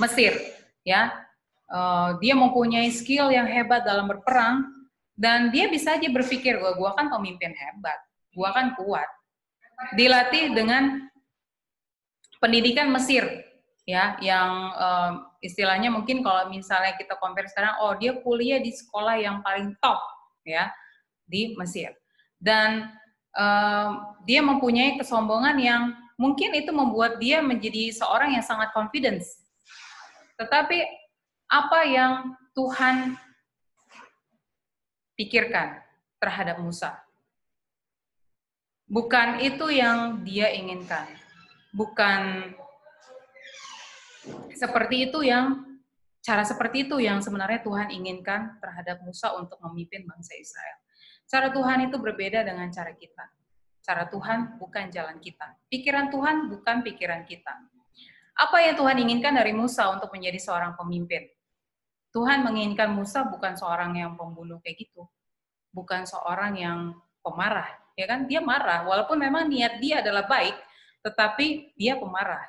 Mesir, 0.00 0.32
ya 0.80 1.12
uh, 1.70 2.18
dia 2.18 2.34
mempunyai 2.36 2.90
skill 2.90 3.30
yang 3.30 3.46
hebat 3.46 3.86
dalam 3.86 4.10
berperang 4.10 4.66
dan 5.14 5.48
dia 5.54 5.70
bisa 5.70 5.96
aja 5.96 6.08
berpikir 6.10 6.58
wah 6.58 6.74
gue 6.74 6.90
kan 6.98 7.08
pemimpin 7.08 7.54
hebat 7.54 7.98
gue 8.34 8.48
kan 8.50 8.74
kuat. 8.78 9.08
Dilatih 9.96 10.52
dengan 10.52 11.08
pendidikan 12.38 12.92
Mesir 12.92 13.24
ya 13.88 14.14
yang 14.20 14.50
uh, 14.76 15.12
istilahnya 15.40 15.88
mungkin 15.88 16.20
kalau 16.20 16.52
misalnya 16.52 16.94
kita 17.00 17.16
compare 17.16 17.48
sekarang 17.48 17.80
oh 17.80 17.96
dia 17.96 18.12
kuliah 18.20 18.60
di 18.60 18.70
sekolah 18.70 19.16
yang 19.18 19.40
paling 19.40 19.72
top 19.80 19.98
ya 20.44 20.68
di 21.26 21.56
Mesir. 21.56 21.96
Dan 22.40 22.88
uh, 23.36 24.16
dia 24.24 24.40
mempunyai 24.40 24.96
kesombongan 24.96 25.56
yang 25.60 25.82
mungkin 26.20 26.52
itu 26.56 26.72
membuat 26.72 27.16
dia 27.16 27.40
menjadi 27.40 27.92
seorang 27.92 28.36
yang 28.36 28.44
sangat 28.44 28.72
confidence. 28.76 29.40
Tetapi 30.36 30.99
apa 31.50 31.82
yang 31.82 32.12
Tuhan 32.54 33.18
pikirkan 35.18 35.82
terhadap 36.22 36.62
Musa. 36.62 36.94
Bukan 38.86 39.42
itu 39.42 39.66
yang 39.74 40.22
dia 40.22 40.54
inginkan. 40.54 41.10
Bukan 41.74 42.54
seperti 44.54 45.10
itu 45.10 45.26
yang 45.26 45.62
cara 46.22 46.46
seperti 46.46 46.86
itu 46.86 47.02
yang 47.02 47.18
sebenarnya 47.18 47.64
Tuhan 47.66 47.90
inginkan 47.90 48.60
terhadap 48.62 49.02
Musa 49.02 49.34
untuk 49.34 49.58
memimpin 49.66 50.06
bangsa 50.06 50.38
Israel. 50.38 50.78
Cara 51.26 51.50
Tuhan 51.50 51.90
itu 51.90 51.96
berbeda 51.98 52.46
dengan 52.46 52.70
cara 52.70 52.94
kita. 52.94 53.24
Cara 53.80 54.06
Tuhan 54.06 54.58
bukan 54.58 54.90
jalan 54.90 55.18
kita. 55.18 55.56
Pikiran 55.70 56.10
Tuhan 56.12 56.50
bukan 56.50 56.82
pikiran 56.86 57.22
kita. 57.26 57.54
Apa 58.38 58.56
yang 58.62 58.74
Tuhan 58.78 58.96
inginkan 59.02 59.34
dari 59.34 59.54
Musa 59.54 59.88
untuk 59.90 60.10
menjadi 60.12 60.38
seorang 60.38 60.74
pemimpin? 60.74 61.39
Tuhan 62.10 62.42
menginginkan 62.42 62.90
Musa 62.90 63.22
bukan 63.26 63.54
seorang 63.54 63.94
yang 63.94 64.18
pembunuh 64.18 64.58
kayak 64.62 64.82
gitu. 64.82 65.06
Bukan 65.70 66.02
seorang 66.02 66.58
yang 66.58 66.78
pemarah. 67.22 67.70
Ya 67.94 68.10
kan? 68.10 68.26
Dia 68.26 68.42
marah. 68.42 68.82
Walaupun 68.82 69.18
memang 69.18 69.46
niat 69.46 69.78
dia 69.78 70.02
adalah 70.02 70.26
baik, 70.26 70.58
tetapi 71.06 71.76
dia 71.78 71.94
pemarah. 71.94 72.42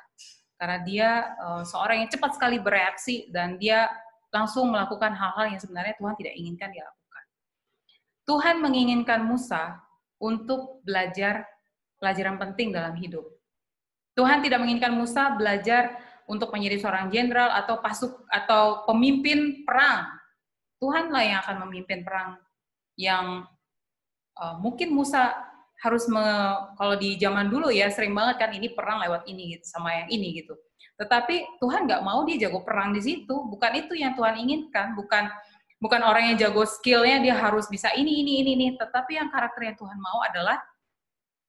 Karena 0.58 0.78
dia 0.82 1.10
uh, 1.38 1.62
seorang 1.66 2.02
yang 2.02 2.10
cepat 2.10 2.38
sekali 2.38 2.58
bereaksi 2.58 3.30
dan 3.30 3.58
dia 3.58 3.90
langsung 4.32 4.70
melakukan 4.70 5.12
hal-hal 5.14 5.54
yang 5.54 5.60
sebenarnya 5.60 5.94
Tuhan 5.98 6.14
tidak 6.18 6.34
inginkan 6.38 6.68
dia 6.72 6.82
lakukan. 6.86 7.24
Tuhan 8.22 8.56
menginginkan 8.62 9.20
Musa 9.26 9.78
untuk 10.22 10.80
belajar 10.86 11.46
pelajaran 11.98 12.38
penting 12.38 12.70
dalam 12.74 12.94
hidup. 12.94 13.26
Tuhan 14.14 14.42
tidak 14.42 14.58
menginginkan 14.62 14.94
Musa 14.94 15.34
belajar 15.34 15.98
untuk 16.30 16.54
menjadi 16.54 16.82
seorang 16.82 17.10
jenderal 17.10 17.50
atau 17.52 17.78
pasuk 17.82 18.24
atau 18.30 18.86
pemimpin 18.86 19.66
perang. 19.66 20.06
Tuhanlah 20.82 21.22
yang 21.22 21.38
akan 21.46 21.56
memimpin 21.68 22.02
perang 22.02 22.42
yang 22.98 23.46
uh, 24.38 24.54
mungkin 24.58 24.90
Musa 24.92 25.32
harus 25.82 26.06
me, 26.06 26.22
kalau 26.78 26.94
di 26.94 27.18
zaman 27.18 27.50
dulu 27.50 27.66
ya 27.70 27.90
sering 27.90 28.14
banget 28.14 28.38
kan 28.38 28.50
ini 28.54 28.70
perang 28.70 29.02
lewat 29.02 29.26
ini 29.26 29.58
gitu 29.58 29.66
sama 29.66 29.90
yang 29.98 30.08
ini 30.14 30.42
gitu. 30.42 30.54
Tetapi 30.94 31.58
Tuhan 31.58 31.90
nggak 31.90 32.02
mau 32.06 32.22
dia 32.22 32.46
jago 32.46 32.62
perang 32.62 32.94
di 32.94 33.02
situ, 33.02 33.34
bukan 33.50 33.72
itu 33.82 33.98
yang 33.98 34.14
Tuhan 34.14 34.38
inginkan, 34.38 34.94
bukan 34.94 35.26
bukan 35.82 36.00
orang 36.06 36.30
yang 36.30 36.36
jago 36.38 36.62
skillnya 36.62 37.18
dia 37.18 37.34
harus 37.34 37.66
bisa 37.66 37.90
ini 37.98 38.22
ini 38.22 38.46
ini 38.46 38.50
ini. 38.54 38.66
Tetapi 38.78 39.18
yang 39.18 39.26
karakter 39.34 39.74
yang 39.74 39.76
Tuhan 39.78 39.98
mau 39.98 40.22
adalah 40.22 40.62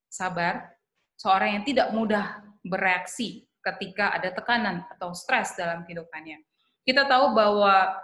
sabar, 0.10 0.74
seorang 1.14 1.62
yang 1.62 1.64
tidak 1.66 1.94
mudah 1.94 2.42
bereaksi 2.66 3.46
ketika 3.64 4.12
ada 4.12 4.30
tekanan 4.36 4.84
atau 4.92 5.16
stres 5.16 5.56
dalam 5.56 5.88
kehidupannya. 5.88 6.44
Kita 6.84 7.08
tahu 7.08 7.32
bahwa 7.32 7.96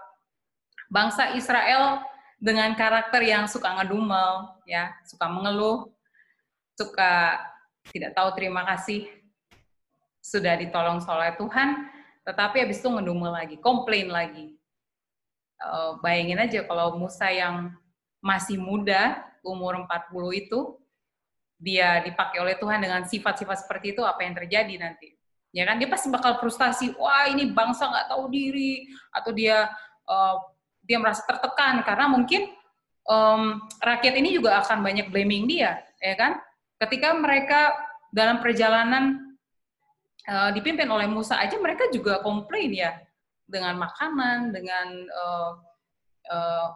bangsa 0.88 1.36
Israel 1.36 2.00
dengan 2.40 2.72
karakter 2.80 3.20
yang 3.28 3.46
suka 3.52 3.76
ngedumel, 3.76 4.64
ya, 4.64 4.96
suka 5.04 5.28
mengeluh, 5.28 5.92
suka 6.80 7.44
tidak 7.92 8.16
tahu 8.16 8.32
terima 8.40 8.64
kasih, 8.64 9.12
sudah 10.24 10.56
ditolong 10.56 11.04
oleh 11.04 11.36
Tuhan, 11.36 11.92
tetapi 12.24 12.64
habis 12.64 12.80
itu 12.80 12.88
ngedumel 12.88 13.36
lagi, 13.36 13.60
komplain 13.60 14.08
lagi. 14.08 14.56
Uh, 15.60 16.00
bayangin 16.00 16.40
aja 16.40 16.64
kalau 16.64 16.96
Musa 16.96 17.28
yang 17.28 17.76
masih 18.24 18.56
muda, 18.56 19.20
umur 19.44 19.76
40 19.84 20.48
itu, 20.48 20.80
dia 21.60 22.00
dipakai 22.00 22.40
oleh 22.40 22.56
Tuhan 22.56 22.80
dengan 22.80 23.04
sifat-sifat 23.04 23.68
seperti 23.68 23.92
itu, 23.92 24.08
apa 24.08 24.24
yang 24.24 24.32
terjadi 24.32 24.80
nanti? 24.80 25.19
Ya 25.56 25.64
kan? 25.66 25.78
Dia 25.82 25.90
pasti 25.90 26.08
bakal 26.10 26.38
frustasi 26.38 26.94
wah 26.98 27.30
ini 27.30 27.50
bangsa 27.54 27.90
nggak 27.90 28.08
tahu 28.12 28.30
diri. 28.30 28.88
Atau 29.14 29.32
dia 29.34 29.70
uh, 30.10 30.36
dia 30.84 30.98
merasa 30.98 31.22
tertekan 31.26 31.86
karena 31.86 32.10
mungkin 32.10 32.50
um, 33.06 33.62
rakyat 33.82 34.16
ini 34.18 34.38
juga 34.38 34.62
akan 34.66 34.82
banyak 34.82 35.10
blaming 35.14 35.46
dia 35.50 35.82
ya 36.02 36.16
kan? 36.16 36.40
Ketika 36.80 37.12
mereka 37.14 37.76
dalam 38.10 38.42
perjalanan 38.42 39.36
uh, 40.26 40.50
dipimpin 40.56 40.90
oleh 40.90 41.06
Musa 41.06 41.38
aja 41.38 41.60
mereka 41.62 41.92
juga 41.94 42.24
komplain 42.26 42.74
ya 42.74 42.98
dengan 43.46 43.78
makanan 43.78 44.54
dengan 44.54 44.88
uh, 45.10 45.52
uh, 46.30 46.68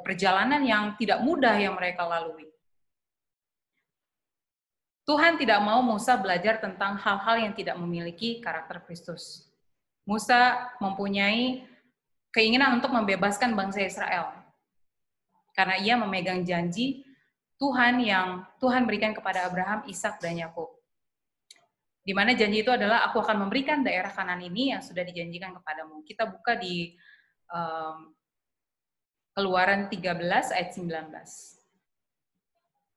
perjalanan 0.00 0.64
yang 0.64 0.96
tidak 0.96 1.20
mudah 1.20 1.52
yang 1.60 1.76
mereka 1.76 2.08
lalui 2.08 2.48
Tuhan 5.06 5.38
tidak 5.38 5.62
mau 5.62 5.86
Musa 5.86 6.18
belajar 6.18 6.58
tentang 6.58 6.98
hal-hal 6.98 7.46
yang 7.46 7.54
tidak 7.54 7.78
memiliki 7.78 8.42
karakter 8.42 8.82
Kristus. 8.82 9.46
Musa 10.02 10.66
mempunyai 10.82 11.62
keinginan 12.34 12.82
untuk 12.82 12.90
membebaskan 12.90 13.54
bangsa 13.54 13.86
Israel. 13.86 14.34
Karena 15.54 15.78
ia 15.78 15.94
memegang 15.94 16.42
janji 16.42 17.06
Tuhan 17.56 18.02
yang 18.02 18.44
Tuhan 18.60 18.84
berikan 18.84 19.14
kepada 19.16 19.46
Abraham, 19.46 19.86
Ishak 19.88 20.20
dan 20.20 20.36
Yakub. 20.36 20.74
Di 22.02 22.12
mana 22.12 22.36
janji 22.36 22.66
itu 22.66 22.70
adalah 22.70 23.06
aku 23.08 23.22
akan 23.22 23.46
memberikan 23.46 23.82
daerah 23.86 24.12
kanan 24.12 24.42
ini 24.42 24.74
yang 24.74 24.82
sudah 24.84 25.02
dijanjikan 25.06 25.54
kepadamu. 25.56 26.02
Kita 26.04 26.28
buka 26.28 26.58
di 26.58 26.94
um, 27.50 28.12
Keluaran 29.32 29.88
13 29.88 30.54
ayat 30.54 30.70
19. 30.76 30.86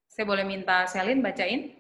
Saya 0.10 0.26
boleh 0.28 0.46
minta 0.46 0.84
Selin 0.86 1.24
bacain? 1.24 1.79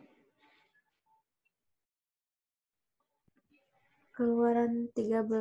Keluaran 4.19 4.91
13 4.99 5.31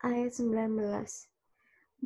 ayat 0.00 0.32
19. 0.32 0.48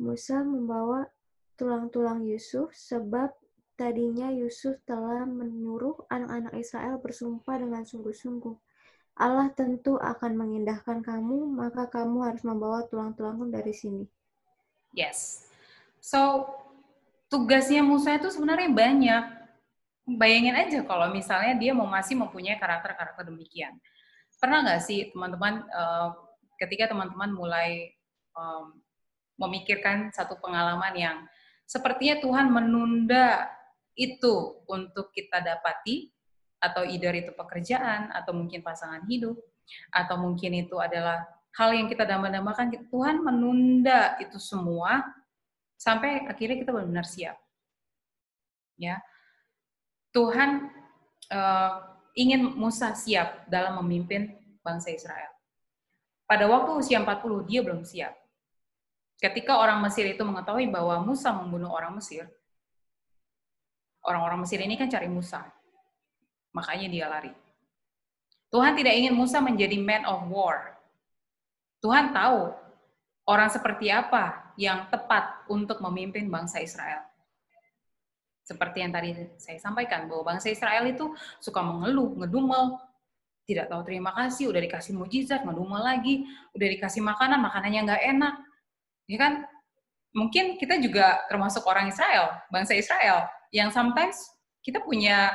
Musa 0.03 0.43
membawa 0.43 1.07
tulang-tulang 1.55 2.27
Yusuf 2.27 2.75
sebab 2.75 3.31
tadinya 3.79 4.27
Yusuf 4.27 4.75
telah 4.83 5.23
menyuruh 5.23 5.95
anak-anak 6.11 6.59
Israel 6.59 6.99
bersumpah 6.99 7.63
dengan 7.63 7.87
sungguh-sungguh. 7.87 8.51
Allah 9.15 9.47
tentu 9.55 9.95
akan 9.95 10.35
mengindahkan 10.35 10.99
kamu, 10.99 11.55
maka 11.55 11.87
kamu 11.87 12.27
harus 12.27 12.43
membawa 12.43 12.83
tulang-tulangmu 12.91 13.47
dari 13.47 13.71
sini. 13.71 14.03
Yes. 14.91 15.47
So, 16.03 16.51
tugasnya 17.31 17.79
Musa 17.79 18.19
itu 18.19 18.27
sebenarnya 18.27 18.67
banyak. 18.67 19.23
Bayangin 20.19 20.67
aja 20.67 20.83
kalau 20.83 21.15
misalnya 21.15 21.55
dia 21.55 21.71
mau 21.71 21.87
masih 21.87 22.19
mempunyai 22.19 22.59
karakter-karakter 22.59 23.23
demikian 23.23 23.79
pernah 24.39 24.63
nggak 24.63 24.81
sih 24.81 25.11
teman-teman 25.11 25.67
uh, 25.69 26.15
ketika 26.59 26.91
teman-teman 26.91 27.31
mulai 27.35 27.91
um, 28.35 28.79
memikirkan 29.39 30.11
satu 30.11 30.35
pengalaman 30.39 30.93
yang 30.95 31.17
sepertinya 31.63 32.19
Tuhan 32.19 32.51
menunda 32.51 33.47
itu 33.99 34.63
untuk 34.67 35.11
kita 35.11 35.43
dapati, 35.43 36.11
atau 36.59 36.83
either 36.87 37.11
itu 37.15 37.31
pekerjaan, 37.35 38.11
atau 38.15 38.31
mungkin 38.35 38.63
pasangan 38.63 39.03
hidup, 39.07 39.35
atau 39.91 40.15
mungkin 40.19 40.55
itu 40.55 40.75
adalah 40.79 41.23
hal 41.55 41.75
yang 41.75 41.87
kita 41.91 42.07
dambakan, 42.07 42.71
Tuhan 42.91 43.19
menunda 43.23 44.15
itu 44.23 44.39
semua 44.39 45.03
sampai 45.79 46.27
akhirnya 46.27 46.63
kita 46.63 46.71
benar-benar 46.71 47.07
siap. 47.07 47.35
Ya, 48.79 49.03
Tuhan 50.15 50.71
uh, 51.31 51.98
ingin 52.13 52.55
Musa 52.55 52.93
siap 52.93 53.49
dalam 53.49 53.81
memimpin 53.83 54.33
bangsa 54.63 54.93
Israel. 54.93 55.31
Pada 56.29 56.45
waktu 56.45 56.77
usia 56.77 57.01
40, 57.01 57.49
dia 57.49 57.65
belum 57.65 57.81
siap. 57.81 58.13
Ketika 59.19 59.57
orang 59.57 59.81
Mesir 59.81 60.05
itu 60.05 60.21
mengetahui 60.21 60.69
bahwa 60.69 61.01
Musa 61.03 61.33
membunuh 61.33 61.73
orang 61.73 61.97
Mesir, 61.97 62.29
orang-orang 64.05 64.45
Mesir 64.45 64.61
ini 64.61 64.77
kan 64.77 64.87
cari 64.87 65.09
Musa. 65.09 65.43
Makanya 66.53 66.87
dia 66.87 67.05
lari. 67.09 67.33
Tuhan 68.49 68.77
tidak 68.77 68.93
ingin 68.93 69.13
Musa 69.17 69.41
menjadi 69.41 69.77
man 69.81 70.05
of 70.05 70.25
war. 70.29 70.77
Tuhan 71.81 72.13
tahu 72.13 72.53
orang 73.25 73.49
seperti 73.49 73.89
apa 73.89 74.53
yang 74.53 74.85
tepat 74.89 75.49
untuk 75.49 75.81
memimpin 75.81 76.29
bangsa 76.29 76.61
Israel. 76.61 77.08
Seperti 78.49 78.81
yang 78.81 78.89
tadi 78.89 79.13
saya 79.37 79.61
sampaikan, 79.61 80.09
bahwa 80.09 80.33
bangsa 80.33 80.49
Israel 80.49 80.89
itu 80.89 81.13
suka 81.37 81.61
mengeluh, 81.61 82.17
ngedumel, 82.17 82.81
tidak 83.45 83.69
tahu 83.69 83.85
terima 83.85 84.09
kasih, 84.17 84.49
udah 84.49 84.57
dikasih 84.57 84.97
mujizat, 84.97 85.45
ngedumel 85.45 85.85
lagi, 85.85 86.25
udah 86.57 86.67
dikasih 86.73 87.05
makanan, 87.05 87.37
makanannya 87.45 87.81
nggak 87.85 88.03
enak, 88.17 88.35
ya 89.05 89.17
kan? 89.21 89.33
Mungkin 90.17 90.57
kita 90.57 90.81
juga 90.81 91.21
termasuk 91.29 91.61
orang 91.69 91.93
Israel 91.93 92.41
bangsa 92.49 92.73
Israel 92.73 93.29
yang 93.53 93.69
sometimes 93.69 94.17
kita 94.65 94.81
punya 94.81 95.29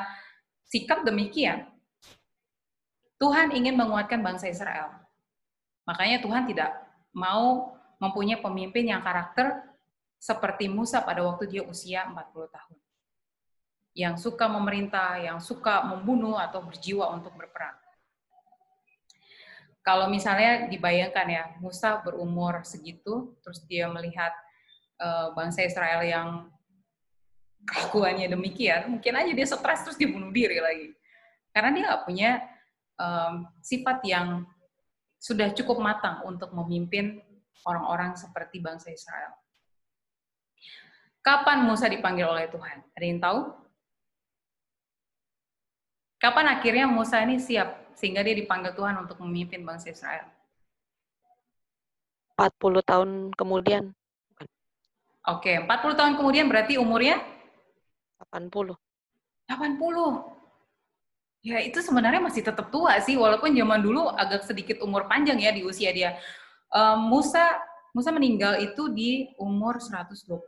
sikap 0.66 1.06
demikian. 1.06 1.70
Tuhan 3.22 3.54
ingin 3.54 3.78
menguatkan 3.78 4.18
bangsa 4.26 4.50
Israel. 4.50 4.90
Makanya 5.86 6.18
Tuhan 6.18 6.50
tidak 6.50 6.74
mau 7.14 7.78
mempunyai 8.02 8.42
pemimpin 8.42 8.90
yang 8.90 9.06
karakter 9.06 9.62
seperti 10.18 10.66
Musa 10.66 10.98
pada 11.06 11.22
waktu 11.22 11.46
dia 11.46 11.62
usia 11.62 12.10
40 12.10 12.50
tahun 12.50 12.83
yang 13.94 14.18
suka 14.18 14.50
memerintah, 14.50 15.22
yang 15.22 15.38
suka 15.38 15.86
membunuh 15.86 16.34
atau 16.34 16.60
berjiwa 16.66 17.14
untuk 17.14 17.32
berperang 17.38 17.78
kalau 19.84 20.08
misalnya 20.08 20.66
dibayangkan 20.72 21.26
ya 21.28 21.44
Musa 21.60 22.00
berumur 22.00 22.64
segitu 22.64 23.36
terus 23.44 23.60
dia 23.68 23.84
melihat 23.92 24.32
uh, 24.96 25.36
bangsa 25.36 25.60
Israel 25.60 26.00
yang 26.00 26.28
kelakuannya 27.68 28.32
demikian 28.32 28.88
mungkin 28.88 29.12
aja 29.12 29.30
dia 29.30 29.46
stres 29.46 29.84
terus 29.84 30.00
dia 30.00 30.08
bunuh 30.08 30.32
diri 30.32 30.56
lagi 30.56 30.88
karena 31.52 31.68
dia 31.70 31.82
nggak 31.84 32.04
punya 32.08 32.30
um, 32.96 33.44
sifat 33.60 34.00
yang 34.08 34.48
sudah 35.20 35.52
cukup 35.52 35.80
matang 35.80 36.24
untuk 36.24 36.48
memimpin 36.56 37.20
orang-orang 37.64 38.12
seperti 38.12 38.60
bangsa 38.60 38.92
Israel. 38.92 39.32
Kapan 41.24 41.64
Musa 41.64 41.88
dipanggil 41.88 42.28
oleh 42.28 42.44
Tuhan? 42.52 42.84
Ada 42.92 43.04
yang 43.08 43.20
tahu? 43.24 43.40
Kapan 46.24 46.56
akhirnya 46.56 46.88
Musa 46.88 47.20
ini 47.20 47.36
siap 47.36 47.92
sehingga 47.92 48.24
dia 48.24 48.32
dipanggil 48.32 48.72
Tuhan 48.72 48.96
untuk 48.96 49.20
memimpin 49.20 49.60
bangsa 49.60 49.92
Israel. 49.92 50.24
40 52.40 52.80
tahun 52.80 53.10
kemudian. 53.36 53.92
Oke, 55.28 55.60
40 55.60 55.68
tahun 55.68 56.16
kemudian 56.16 56.48
berarti 56.48 56.80
umurnya 56.80 57.20
80. 58.32 58.72
80. 59.52 61.44
Ya, 61.44 61.60
itu 61.60 61.84
sebenarnya 61.84 62.24
masih 62.24 62.40
tetap 62.40 62.72
tua 62.72 62.96
sih 63.04 63.20
walaupun 63.20 63.52
zaman 63.52 63.84
dulu 63.84 64.08
agak 64.08 64.48
sedikit 64.48 64.80
umur 64.80 65.04
panjang 65.04 65.36
ya 65.36 65.52
di 65.52 65.60
usia 65.60 65.92
dia. 65.92 66.16
Um, 66.72 67.12
Musa 67.12 67.52
Musa 67.92 68.08
meninggal 68.08 68.64
itu 68.64 68.88
di 68.88 69.28
umur 69.36 69.76
120. 69.76 70.40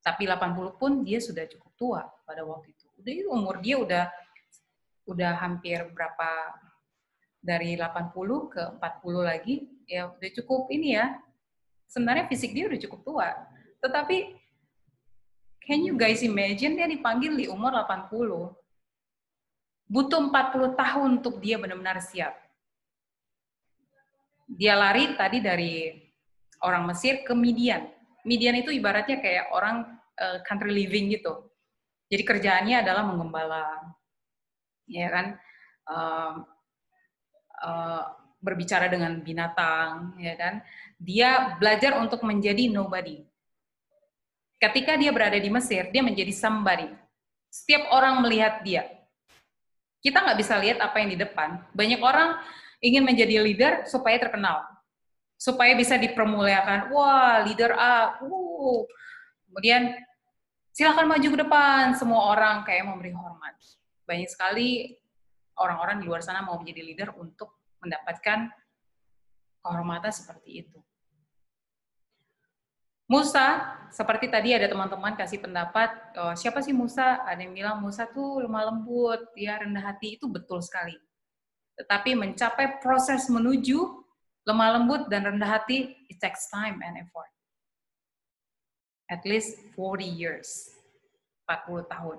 Tapi 0.00 0.24
80 0.24 0.80
pun 0.80 1.04
dia 1.04 1.20
sudah 1.20 1.44
cukup 1.52 1.72
tua 1.76 2.00
pada 2.24 2.48
waktu 2.48 2.72
itu. 2.72 2.88
Udah 2.96 3.12
umur 3.28 3.60
dia 3.60 3.76
udah 3.76 4.23
udah 5.04 5.36
hampir 5.36 5.84
berapa 5.92 6.30
dari 7.44 7.76
80 7.76 8.52
ke 8.52 8.62
40 8.80 9.20
lagi 9.20 9.68
ya 9.84 10.08
udah 10.08 10.30
cukup 10.42 10.72
ini 10.72 10.96
ya. 10.96 11.12
Sebenarnya 11.84 12.26
fisik 12.26 12.56
dia 12.56 12.66
udah 12.66 12.80
cukup 12.80 13.00
tua 13.04 13.28
tetapi 13.84 14.32
can 15.60 15.84
you 15.84 15.92
guys 15.92 16.24
imagine 16.24 16.72
dia 16.72 16.88
dipanggil 16.88 17.36
di 17.36 17.44
umur 17.52 17.76
80 17.84 18.56
butuh 19.84 20.20
40 20.32 20.72
tahun 20.80 21.08
untuk 21.20 21.44
dia 21.44 21.60
benar-benar 21.60 22.00
siap. 22.00 22.32
Dia 24.48 24.76
lari 24.76 25.12
tadi 25.16 25.44
dari 25.44 25.92
orang 26.64 26.88
Mesir 26.88 27.20
ke 27.24 27.32
Midian. 27.36 27.84
Midian 28.24 28.56
itu 28.56 28.72
ibaratnya 28.72 29.20
kayak 29.20 29.52
orang 29.52 29.84
uh, 30.16 30.40
country 30.48 30.72
living 30.72 31.12
gitu. 31.12 31.52
Jadi 32.08 32.22
kerjaannya 32.24 32.80
adalah 32.80 33.04
menggembala 33.04 33.64
ya 34.88 35.08
kan? 35.10 35.26
Uh, 35.84 36.34
uh, 37.60 38.04
berbicara 38.44 38.92
dengan 38.92 39.16
binatang 39.24 40.12
ya 40.20 40.36
kan? 40.36 40.60
Dia 41.00 41.56
belajar 41.56 41.96
untuk 41.96 42.20
menjadi 42.20 42.68
nobody. 42.68 43.24
Ketika 44.60 45.00
dia 45.00 45.10
berada 45.12 45.40
di 45.40 45.48
Mesir 45.48 45.88
dia 45.88 46.04
menjadi 46.04 46.30
somebody. 46.32 46.92
Setiap 47.48 47.88
orang 47.94 48.20
melihat 48.20 48.60
dia. 48.60 48.84
Kita 50.04 50.20
nggak 50.20 50.38
bisa 50.38 50.60
lihat 50.60 50.78
apa 50.84 51.00
yang 51.00 51.16
di 51.16 51.18
depan. 51.18 51.64
Banyak 51.72 52.00
orang 52.04 52.36
ingin 52.84 53.00
menjadi 53.00 53.40
leader 53.40 53.72
supaya 53.88 54.20
terkenal. 54.20 54.60
Supaya 55.40 55.72
bisa 55.72 55.96
dipermuliakan. 55.96 56.92
Wah 56.92 57.40
leader 57.48 57.72
A 57.72 58.20
uh. 58.20 58.84
kemudian 59.48 59.96
silakan 60.76 61.08
maju 61.08 61.28
ke 61.32 61.38
depan. 61.40 61.96
Semua 61.96 62.36
orang 62.36 62.66
kayak 62.68 62.84
memberi 62.84 63.16
hormat 63.16 63.56
banyak 64.04 64.28
sekali 64.28 64.96
orang-orang 65.58 66.00
di 66.02 66.04
luar 66.06 66.20
sana 66.20 66.44
mau 66.44 66.60
menjadi 66.60 66.82
leader 66.84 67.08
untuk 67.16 67.64
mendapatkan 67.80 68.48
kehormatan 69.64 70.12
seperti 70.12 70.64
itu. 70.66 70.78
Musa, 73.04 73.76
seperti 73.92 74.32
tadi 74.32 74.56
ada 74.56 74.64
teman-teman 74.64 75.12
kasih 75.12 75.36
pendapat, 75.36 75.92
oh, 76.16 76.32
siapa 76.32 76.64
sih 76.64 76.72
Musa? 76.72 77.20
Ada 77.28 77.44
yang 77.44 77.52
bilang 77.52 77.76
Musa 77.84 78.08
tuh 78.08 78.40
lemah 78.40 78.72
lembut, 78.72 79.28
dia 79.36 79.60
rendah 79.60 79.92
hati, 79.92 80.16
itu 80.16 80.24
betul 80.24 80.64
sekali. 80.64 80.96
Tetapi 81.76 82.16
mencapai 82.16 82.80
proses 82.80 83.28
menuju 83.28 83.76
lemah 84.48 84.80
lembut 84.80 85.12
dan 85.12 85.28
rendah 85.28 85.60
hati, 85.60 85.92
it 86.08 86.16
takes 86.16 86.48
time 86.48 86.80
and 86.80 86.96
effort. 86.96 87.28
At 89.12 89.20
least 89.28 89.60
40 89.76 90.08
years, 90.08 90.72
40 91.44 91.84
tahun. 91.92 92.18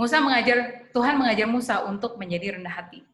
Musa 0.00 0.16
mengajar 0.16 0.88
Tuhan 0.96 1.20
mengajar 1.20 1.44
Musa 1.44 1.84
untuk 1.84 2.16
menjadi 2.16 2.56
rendah 2.56 2.72
hati. 2.72 3.04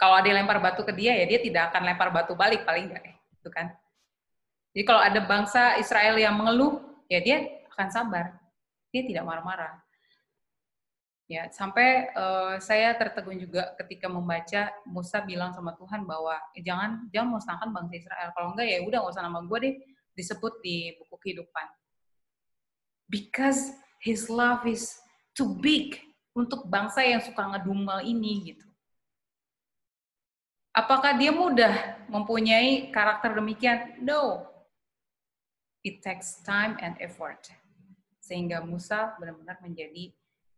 Kalau 0.00 0.16
ada 0.16 0.24
yang 0.24 0.48
lempar 0.48 0.64
batu 0.64 0.80
ke 0.80 0.96
dia 0.96 1.12
ya 1.12 1.28
dia 1.28 1.44
tidak 1.44 1.68
akan 1.68 1.92
lempar 1.92 2.08
batu 2.08 2.32
balik 2.32 2.64
paling 2.64 2.88
enggak 2.88 3.20
gitu 3.36 3.52
kan. 3.52 3.68
Jadi 4.72 4.84
kalau 4.88 5.04
ada 5.04 5.20
bangsa 5.20 5.76
Israel 5.76 6.16
yang 6.16 6.40
mengeluh 6.40 6.80
ya 7.04 7.20
dia 7.20 7.44
akan 7.76 7.88
sabar. 7.92 8.32
Dia 8.88 9.04
tidak 9.04 9.28
marah-marah. 9.28 9.76
Ya, 11.28 11.48
sampai 11.48 12.12
uh, 12.12 12.60
saya 12.60 12.92
tertegun 12.96 13.40
juga 13.40 13.72
ketika 13.80 14.04
membaca 14.04 14.72
Musa 14.84 15.20
bilang 15.24 15.52
sama 15.56 15.72
Tuhan 15.76 16.04
bahwa 16.04 16.36
eh, 16.56 16.60
jangan 16.60 17.08
jangan 17.12 17.28
musnahkan 17.28 17.68
bangsa 17.72 18.00
Israel. 18.00 18.28
Kalau 18.32 18.56
enggak 18.56 18.68
ya 18.72 18.80
udah 18.88 18.98
nggak 19.04 19.12
usah 19.16 19.24
nama 19.24 19.40
gue 19.44 19.58
deh 19.60 19.74
disebut 20.16 20.64
di 20.64 20.96
buku 20.96 21.16
kehidupan. 21.20 21.66
Because 23.08 23.76
his 24.00 24.32
love 24.32 24.64
is 24.64 24.96
too 25.32 25.56
big 25.58 26.00
untuk 26.32 26.64
bangsa 26.68 27.04
yang 27.04 27.20
suka 27.20 27.44
ngedumel 27.56 28.00
ini 28.04 28.54
gitu. 28.54 28.66
Apakah 30.72 31.12
dia 31.20 31.28
mudah 31.28 32.00
mempunyai 32.08 32.88
karakter 32.88 33.36
demikian? 33.36 34.00
No. 34.00 34.48
It 35.84 36.00
takes 36.00 36.40
time 36.40 36.80
and 36.80 36.96
effort. 36.96 37.52
Sehingga 38.24 38.64
Musa 38.64 39.12
benar-benar 39.20 39.60
menjadi 39.60 40.14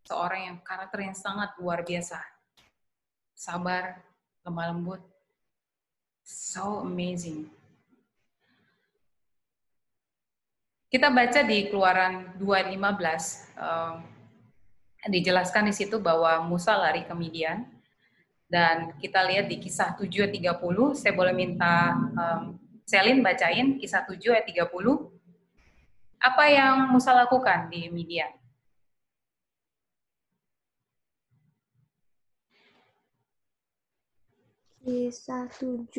seorang 0.07 0.41
yang 0.47 0.57
karakter 0.63 1.03
yang 1.03 1.17
sangat 1.17 1.51
luar 1.59 1.83
biasa. 1.83 2.21
Sabar, 3.35 3.99
lemah 4.47 4.71
lembut. 4.71 5.01
So 6.23 6.87
amazing. 6.87 7.51
Kita 10.87 11.11
baca 11.11 11.43
di 11.43 11.67
Keluaran 11.67 12.39
2.15, 12.39 13.59
um, 13.59 13.99
dijelaskan 15.05 15.69
di 15.69 15.73
situ 15.73 16.01
bahwa 16.01 16.41
Musa 16.45 16.73
lari 16.73 17.05
ke 17.05 17.13
Midian 17.13 17.65
dan 18.49 18.93
kita 19.01 19.25
lihat 19.25 19.49
di 19.49 19.57
kisah 19.61 19.97
7 19.97 20.29
30 20.29 20.61
saya 20.93 21.13
boleh 21.13 21.33
minta 21.33 21.93
um, 21.93 22.57
Selin 22.85 23.25
bacain 23.25 23.81
kisah 23.81 24.05
7 24.05 24.21
ayat 24.29 24.45
30. 24.45 24.69
Apa 26.21 26.43
yang 26.53 26.93
Musa 26.93 27.17
lakukan 27.17 27.65
di 27.73 27.89
Midian? 27.89 28.29
Kisah 34.85 35.49
7 35.49 35.89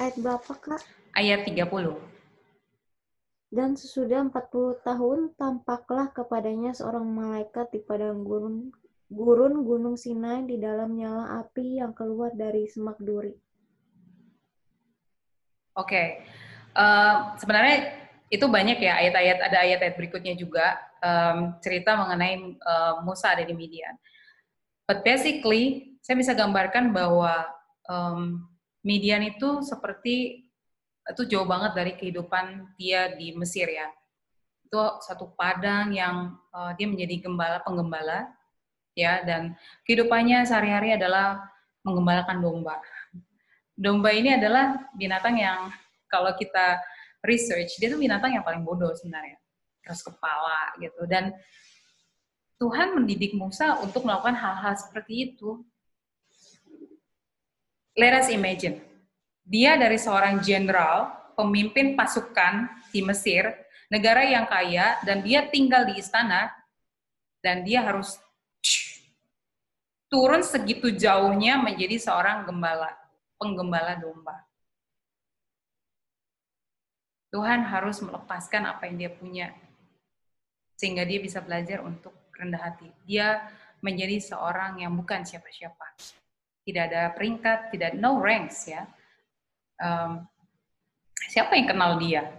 ayat 0.00 0.16
berapa, 0.16 0.52
Kak? 0.56 0.80
Ayat 1.12 1.44
30. 1.44 2.13
Dan 3.54 3.78
sesudah 3.78 4.26
40 4.34 4.82
tahun, 4.82 5.30
tampaklah 5.38 6.10
kepadanya 6.10 6.74
seorang 6.74 7.06
malaikat 7.06 7.70
di 7.70 7.78
padang 7.86 8.26
gurun, 8.26 8.74
gurun 9.06 9.62
Gunung 9.62 9.94
Sinai 9.94 10.42
di 10.42 10.58
dalam 10.58 10.98
nyala 10.98 11.38
api 11.38 11.78
yang 11.78 11.94
keluar 11.94 12.34
dari 12.34 12.66
semak 12.66 12.98
duri. 12.98 13.30
Oke, 15.78 15.86
okay. 15.86 16.06
uh, 16.74 17.38
sebenarnya 17.38 17.94
itu 18.26 18.42
banyak 18.50 18.82
ya 18.82 18.98
ayat-ayat, 18.98 19.38
ada 19.38 19.58
ayat-ayat 19.62 19.94
berikutnya 19.94 20.34
juga 20.34 20.74
um, 20.98 21.54
cerita 21.62 21.94
mengenai 21.94 22.58
uh, 22.58 23.06
Musa 23.06 23.38
ada 23.38 23.46
di 23.46 23.54
Midian. 23.54 23.94
But 24.90 25.06
basically, 25.06 25.94
saya 26.02 26.18
bisa 26.18 26.34
gambarkan 26.34 26.90
bahwa 26.90 27.46
um, 27.86 28.50
Midian 28.82 29.22
itu 29.22 29.62
seperti 29.62 30.43
itu 31.04 31.22
jauh 31.28 31.44
banget 31.44 31.72
dari 31.76 31.92
kehidupan 31.96 32.76
dia 32.80 33.12
di 33.12 33.36
Mesir 33.36 33.68
ya. 33.68 33.88
Itu 34.64 34.80
satu 35.04 35.36
padang 35.36 35.92
yang 35.92 36.36
uh, 36.50 36.72
dia 36.74 36.88
menjadi 36.88 37.28
gembala 37.28 37.60
penggembala 37.60 38.32
ya 38.96 39.20
dan 39.26 39.52
kehidupannya 39.84 40.46
sehari-hari 40.48 40.96
adalah 40.96 41.44
menggembalakan 41.84 42.40
domba. 42.40 42.80
Domba 43.74 44.14
ini 44.14 44.32
adalah 44.38 44.78
binatang 44.96 45.36
yang 45.36 45.68
kalau 46.08 46.32
kita 46.38 46.80
research 47.26 47.76
dia 47.76 47.90
tuh 47.90 48.00
binatang 48.00 48.32
yang 48.32 48.46
paling 48.46 48.64
bodoh 48.64 48.94
sebenarnya. 48.96 49.36
Keras 49.84 50.00
kepala 50.00 50.72
gitu 50.80 51.04
dan 51.04 51.36
Tuhan 52.56 52.96
mendidik 52.96 53.36
Musa 53.36 53.76
untuk 53.84 54.08
melakukan 54.08 54.32
hal-hal 54.32 54.72
seperti 54.78 55.34
itu 55.34 55.60
let 57.94 58.14
us 58.14 58.30
imagine, 58.30 58.82
dia 59.44 59.76
dari 59.76 60.00
seorang 60.00 60.40
jenderal, 60.40 61.12
pemimpin 61.36 61.92
pasukan 61.92 62.68
di 62.88 63.04
Mesir, 63.04 63.44
negara 63.92 64.24
yang 64.24 64.48
kaya, 64.48 64.96
dan 65.04 65.20
dia 65.20 65.44
tinggal 65.46 65.84
di 65.84 66.00
istana, 66.00 66.48
dan 67.44 67.60
dia 67.60 67.84
harus 67.84 68.16
turun 70.08 70.40
segitu 70.40 70.88
jauhnya 70.96 71.60
menjadi 71.60 72.00
seorang 72.00 72.48
gembala, 72.48 72.90
penggembala 73.36 74.00
domba. 74.00 74.40
Tuhan 77.28 77.66
harus 77.66 77.98
melepaskan 78.00 78.64
apa 78.64 78.88
yang 78.88 78.96
dia 78.96 79.10
punya, 79.12 79.46
sehingga 80.78 81.04
dia 81.04 81.20
bisa 81.20 81.42
belajar 81.44 81.82
untuk 81.82 82.14
rendah 82.32 82.62
hati. 82.62 82.88
Dia 83.04 83.42
menjadi 83.82 84.22
seorang 84.22 84.80
yang 84.80 84.94
bukan 84.94 85.26
siapa-siapa 85.26 86.14
tidak 86.64 86.82
ada 86.90 87.02
peringkat, 87.12 87.58
tidak 87.76 87.92
no 88.00 88.18
ranks 88.18 88.72
ya. 88.72 88.88
Um, 89.80 90.26
siapa 91.30 91.54
yang 91.58 91.66
kenal 91.70 91.98
dia? 91.98 92.30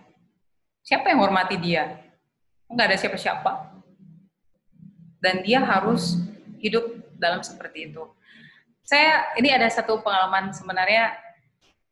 Siapa 0.86 1.10
yang 1.10 1.20
hormati 1.24 1.58
dia? 1.58 2.00
Enggak 2.70 2.94
ada 2.94 2.98
siapa-siapa. 2.98 3.52
Dan 5.20 5.42
dia 5.42 5.64
harus 5.64 6.22
hidup 6.62 6.86
dalam 7.18 7.42
seperti 7.42 7.92
itu. 7.92 8.04
Saya 8.86 9.34
ini 9.42 9.50
ada 9.50 9.66
satu 9.66 9.98
pengalaman 10.06 10.54
sebenarnya 10.54 11.18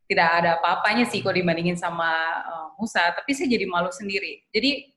tidak 0.05 0.29
ada 0.29 0.49
apa-apanya 0.61 1.09
sih 1.09 1.25
kalau 1.25 1.33
dibandingin 1.33 1.79
sama 1.79 2.11
uh, 2.45 2.67
Musa, 2.77 3.09
tapi 3.17 3.33
saya 3.33 3.49
jadi 3.49 3.65
malu 3.65 3.89
sendiri. 3.89 4.45
Jadi 4.53 4.93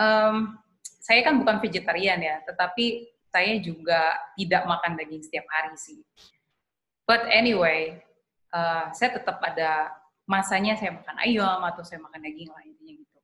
um, 0.00 0.56
saya 0.80 1.20
kan 1.26 1.36
bukan 1.36 1.60
vegetarian 1.60 2.18
ya, 2.24 2.40
tetapi 2.48 3.10
saya 3.28 3.60
juga 3.60 4.16
tidak 4.38 4.64
makan 4.64 4.96
daging 4.96 5.20
setiap 5.20 5.44
hari 5.52 5.76
sih. 5.76 6.00
But 7.04 7.28
anyway, 7.28 8.00
uh, 8.56 8.84
saya 8.96 9.10
tetap 9.20 9.36
ada 9.44 9.92
masanya 10.24 10.74
saya 10.74 10.96
makan 10.96 11.16
ayam 11.22 11.60
atau 11.62 11.84
saya 11.84 12.00
makan 12.00 12.24
daging 12.24 12.50
lah 12.50 12.62
intinya 12.64 12.94
gitu. 12.96 13.18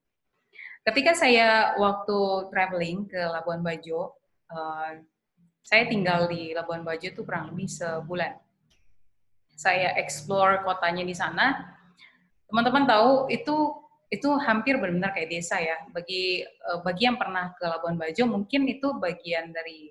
Ketika 0.82 1.12
saya 1.16 1.74
waktu 1.80 2.18
traveling 2.52 3.08
ke 3.08 3.18
Labuan 3.18 3.64
Bajo, 3.64 4.14
uh, 4.52 4.92
saya 5.64 5.88
tinggal 5.88 6.28
di 6.28 6.52
Labuan 6.52 6.84
Bajo 6.84 7.06
itu 7.08 7.22
kurang 7.24 7.54
lebih 7.54 7.70
sebulan. 7.70 8.36
Saya 9.56 9.94
explore 9.96 10.62
kotanya 10.66 11.06
di 11.06 11.14
sana. 11.14 11.74
Teman-teman 12.50 12.84
tahu 12.84 13.30
itu 13.32 13.78
itu 14.12 14.28
hampir 14.44 14.76
benar-benar 14.76 15.16
kayak 15.16 15.32
desa 15.32 15.56
ya. 15.56 15.80
Bagi 15.88 16.44
uh, 16.44 16.84
bagi 16.84 17.08
yang 17.08 17.16
pernah 17.16 17.54
ke 17.56 17.64
Labuan 17.64 17.96
Bajo 17.96 18.28
mungkin 18.28 18.68
itu 18.68 18.92
bagian 19.00 19.50
dari 19.50 19.90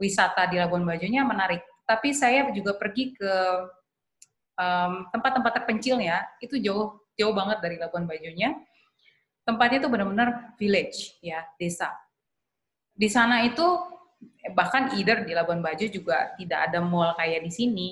wisata 0.00 0.50
di 0.50 0.58
Labuan 0.58 0.82
Bajonya 0.82 1.22
menarik 1.22 1.62
tapi 1.84 2.16
saya 2.16 2.48
juga 2.50 2.74
pergi 2.74 3.12
ke 3.12 3.32
tempat-tempat 5.10 5.52
um, 5.52 5.56
terpencilnya 5.62 6.22
itu 6.38 6.58
jauh 6.62 6.94
jauh 7.18 7.34
banget 7.34 7.58
dari 7.62 7.76
Labuan 7.78 8.06
Bajonya. 8.06 8.54
Tempatnya 9.44 9.84
itu 9.84 9.88
benar-benar 9.92 10.56
village 10.56 11.20
ya, 11.20 11.44
desa. 11.60 11.92
Di 12.94 13.12
sana 13.12 13.44
itu 13.44 13.64
bahkan 14.56 14.94
either 14.96 15.26
di 15.26 15.36
Labuan 15.36 15.60
Bajo 15.60 15.84
juga 15.90 16.32
tidak 16.40 16.70
ada 16.70 16.80
mall 16.80 17.12
kayak 17.18 17.44
di 17.44 17.52
sini 17.52 17.88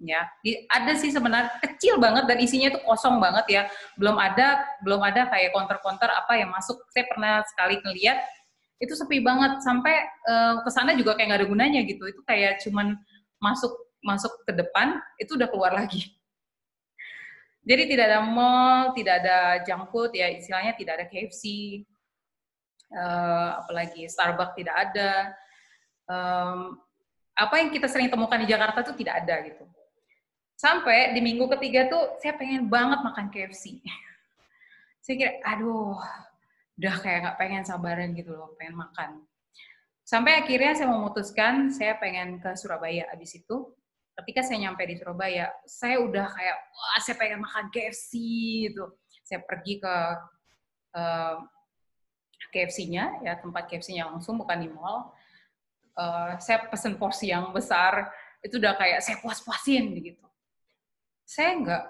ya. 0.00 0.24
Di, 0.40 0.64
ada 0.70 0.92
sih 0.96 1.12
sebenarnya 1.12 1.60
kecil 1.60 2.00
banget 2.00 2.24
dan 2.24 2.38
isinya 2.40 2.72
itu 2.72 2.80
kosong 2.88 3.20
banget 3.20 3.46
ya. 3.50 3.62
Belum 4.00 4.16
ada 4.16 4.64
belum 4.80 5.00
ada 5.04 5.28
kayak 5.28 5.52
counter-counter 5.52 6.08
apa 6.08 6.32
yang 6.40 6.50
masuk. 6.50 6.80
Saya 6.90 7.04
pernah 7.10 7.44
sekali 7.52 7.78
ngeliat 7.84 8.18
itu 8.82 8.92
sepi 8.96 9.22
banget 9.22 9.62
sampai 9.62 9.94
uh, 10.28 10.60
ke 10.60 10.70
sana 10.72 10.92
juga 10.96 11.14
kayak 11.16 11.28
nggak 11.30 11.40
ada 11.44 11.48
gunanya 11.48 11.80
gitu. 11.84 12.08
Itu 12.08 12.20
kayak 12.24 12.64
cuman 12.64 12.96
masuk 13.42 13.72
masuk 14.04 14.44
ke 14.44 14.52
depan 14.52 15.00
itu 15.16 15.34
udah 15.34 15.48
keluar 15.48 15.72
lagi. 15.72 16.12
Jadi 17.64 17.96
tidak 17.96 18.12
ada 18.12 18.20
mall, 18.20 18.92
tidak 18.92 19.24
ada 19.24 19.64
junk 19.64 19.88
food 19.88 20.12
ya 20.12 20.28
istilahnya 20.28 20.76
tidak 20.76 21.00
ada 21.00 21.06
KFC, 21.08 21.42
uh, 22.92 23.00
eh, 23.00 23.50
apalagi 23.64 24.04
Starbucks 24.04 24.52
tidak 24.52 24.76
ada. 24.76 25.10
Um, 26.04 26.76
apa 27.32 27.54
yang 27.58 27.72
kita 27.72 27.88
sering 27.88 28.12
temukan 28.12 28.36
di 28.36 28.46
Jakarta 28.46 28.84
tuh 28.84 28.92
tidak 28.92 29.24
ada 29.24 29.40
gitu. 29.48 29.64
Sampai 30.54 31.16
di 31.16 31.24
minggu 31.24 31.48
ketiga 31.56 31.88
tuh 31.88 32.20
saya 32.20 32.36
pengen 32.36 32.68
banget 32.68 33.00
makan 33.00 33.32
KFC. 33.32 33.80
saya 35.04 35.14
kira, 35.20 35.32
aduh, 35.44 35.98
udah 36.78 36.94
kayak 37.00 37.18
nggak 37.26 37.38
pengen 37.40 37.64
sabaran 37.64 38.12
gitu 38.12 38.32
loh, 38.36 38.52
pengen 38.60 38.76
makan. 38.76 39.24
Sampai 40.04 40.36
akhirnya 40.36 40.76
saya 40.76 40.92
memutuskan 40.92 41.72
saya 41.72 41.96
pengen 41.96 42.36
ke 42.38 42.52
Surabaya 42.60 43.08
abis 43.08 43.40
itu. 43.40 43.72
Ketika 44.14 44.46
saya 44.46 44.68
nyampe 44.68 44.86
di 44.86 44.94
Surabaya, 44.94 45.50
saya 45.66 45.98
udah 45.98 46.26
kayak, 46.30 46.56
wah 46.70 46.98
saya 47.02 47.16
pengen 47.18 47.42
makan 47.42 47.66
KFC 47.74 48.12
gitu. 48.70 48.94
Saya 49.26 49.42
pergi 49.42 49.82
ke 49.82 49.94
uh, 50.94 51.36
KFC-nya, 52.54 53.26
ya 53.26 53.34
tempat 53.42 53.66
KFC-nya 53.66 54.06
langsung, 54.06 54.38
bukan 54.38 54.62
di 54.62 54.70
mall. 54.70 55.10
Uh, 55.98 56.38
saya 56.38 56.62
pesen 56.70 56.94
porsi 56.94 57.34
yang 57.34 57.50
besar, 57.50 58.10
itu 58.42 58.62
udah 58.62 58.78
kayak 58.78 59.02
saya 59.02 59.18
puas-puasin 59.18 59.98
gitu. 59.98 60.26
Saya 61.26 61.58
nggak 61.58 61.84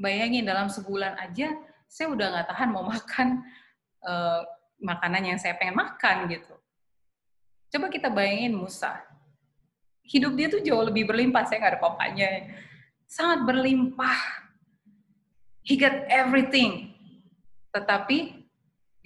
bayangin 0.00 0.48
dalam 0.48 0.72
sebulan 0.72 1.20
aja, 1.20 1.52
saya 1.84 2.08
udah 2.08 2.26
nggak 2.32 2.48
tahan 2.48 2.68
mau 2.72 2.88
makan 2.94 3.44
uh, 4.08 4.40
makanan 4.80 5.34
yang 5.34 5.36
saya 5.36 5.60
pengen 5.60 5.76
makan 5.76 6.24
gitu 6.32 6.56
Coba 7.70 7.86
kita 7.86 8.10
bayangin 8.10 8.58
Musa. 8.58 8.98
Hidup 10.10 10.34
dia 10.34 10.50
tuh 10.50 10.58
jauh 10.58 10.82
lebih 10.82 11.06
berlimpah. 11.06 11.46
Saya 11.46 11.62
nggak 11.62 11.72
ada 11.78 11.82
papanya. 11.82 12.50
Sangat 13.06 13.46
berlimpah. 13.46 14.18
He 15.62 15.78
got 15.78 16.10
everything. 16.10 16.98
Tetapi 17.70 18.42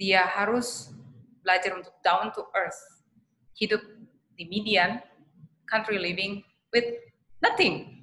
dia 0.01 0.25
harus 0.25 0.89
belajar 1.45 1.77
untuk 1.77 1.93
down 2.01 2.33
to 2.33 2.41
earth. 2.57 3.05
Hidup 3.53 3.85
di 4.33 4.49
Midian, 4.49 4.97
country 5.69 6.01
living 6.01 6.41
with 6.73 6.89
nothing. 7.37 8.01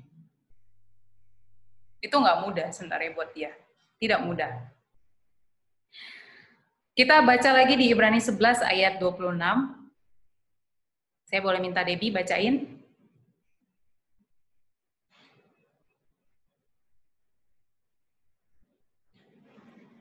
Itu 1.98 2.22
nggak 2.22 2.38
mudah 2.46 2.70
sebenarnya 2.70 3.10
buat 3.18 3.34
dia. 3.34 3.50
Tidak 3.98 4.22
mudah. 4.22 4.70
Kita 6.94 7.18
baca 7.24 7.50
lagi 7.50 7.74
di 7.74 7.90
Ibrani 7.90 8.22
11 8.22 8.62
ayat 8.62 9.02
26. 9.02 9.34
Saya 11.26 11.40
boleh 11.40 11.58
minta 11.58 11.82
Debbie 11.82 12.12
bacain? 12.12 12.81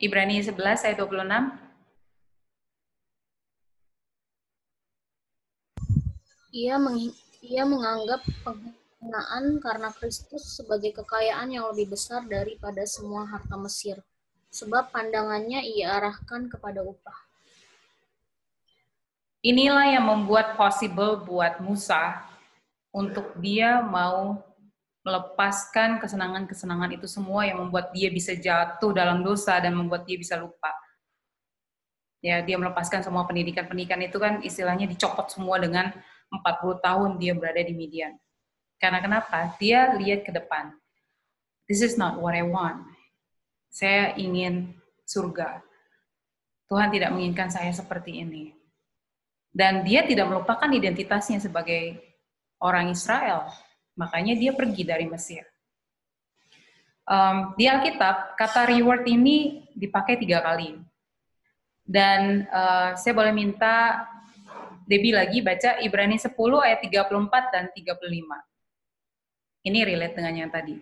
Ibrani 0.01 0.41
11 0.41 0.57
ayat 0.81 0.97
26. 0.97 1.29
Ia, 6.57 6.75
meng, 6.81 7.13
ia 7.45 7.63
menganggap 7.69 8.25
penghinaan 8.41 9.61
karena 9.61 9.93
Kristus 9.93 10.57
sebagai 10.57 10.97
kekayaan 10.97 11.53
yang 11.53 11.69
lebih 11.69 11.93
besar 11.93 12.25
daripada 12.25 12.81
semua 12.89 13.29
harta 13.29 13.53
Mesir, 13.61 14.01
sebab 14.49 14.89
pandangannya 14.89 15.61
ia 15.69 15.93
arahkan 16.01 16.49
kepada 16.49 16.81
upah. 16.81 17.19
Inilah 19.45 19.85
yang 19.85 20.09
membuat 20.09 20.57
possible 20.57 21.21
buat 21.21 21.61
Musa 21.61 22.25
untuk 22.89 23.37
dia 23.37 23.85
mau 23.85 24.41
melepaskan 25.01 25.97
kesenangan-kesenangan 25.97 26.93
itu 26.93 27.09
semua 27.09 27.45
yang 27.49 27.65
membuat 27.65 27.89
dia 27.89 28.13
bisa 28.13 28.37
jatuh 28.37 28.93
dalam 28.93 29.25
dosa 29.25 29.57
dan 29.57 29.73
membuat 29.73 30.05
dia 30.05 30.17
bisa 30.17 30.37
lupa. 30.37 30.69
Ya, 32.21 32.37
dia 32.45 32.53
melepaskan 32.53 33.01
semua 33.01 33.25
pendidikan-pendidikan 33.25 33.97
itu 34.05 34.21
kan 34.21 34.45
istilahnya 34.45 34.85
dicopot 34.85 35.33
semua 35.33 35.57
dengan 35.57 35.89
40 36.29 36.85
tahun 36.85 37.09
dia 37.17 37.33
berada 37.33 37.65
di 37.65 37.73
Midian. 37.73 38.13
Karena 38.77 39.01
kenapa? 39.01 39.57
Dia 39.57 39.97
lihat 39.97 40.21
ke 40.21 40.29
depan. 40.29 40.69
This 41.65 41.81
is 41.81 41.97
not 41.97 42.21
what 42.21 42.37
I 42.37 42.45
want. 42.45 42.85
Saya 43.73 44.13
ingin 44.13 44.77
surga. 45.09 45.65
Tuhan 46.69 46.93
tidak 46.93 47.09
menginginkan 47.09 47.49
saya 47.49 47.73
seperti 47.73 48.21
ini. 48.21 48.53
Dan 49.49 49.81
dia 49.83 50.05
tidak 50.05 50.29
melupakan 50.29 50.69
identitasnya 50.69 51.41
sebagai 51.41 51.99
orang 52.61 52.93
Israel 52.93 53.49
Makanya 54.01 54.33
dia 54.33 54.49
pergi 54.57 54.81
dari 54.81 55.05
Mesir. 55.05 55.45
Um, 57.05 57.53
di 57.53 57.69
Alkitab, 57.69 58.33
kata 58.33 58.65
reward 58.73 59.05
ini 59.05 59.69
dipakai 59.77 60.17
tiga 60.17 60.41
kali. 60.41 60.73
Dan 61.85 62.49
uh, 62.49 62.97
saya 62.97 63.13
boleh 63.13 63.29
minta 63.29 64.09
Debbie 64.89 65.13
lagi 65.13 65.45
baca 65.45 65.77
Ibrani 65.77 66.17
10 66.17 66.33
ayat 66.33 66.81
34 66.81 67.53
dan 67.53 67.69
35. 67.69 68.01
Ini 69.61 69.79
relate 69.85 70.15
dengan 70.17 70.33
yang 70.33 70.49
tadi. 70.49 70.81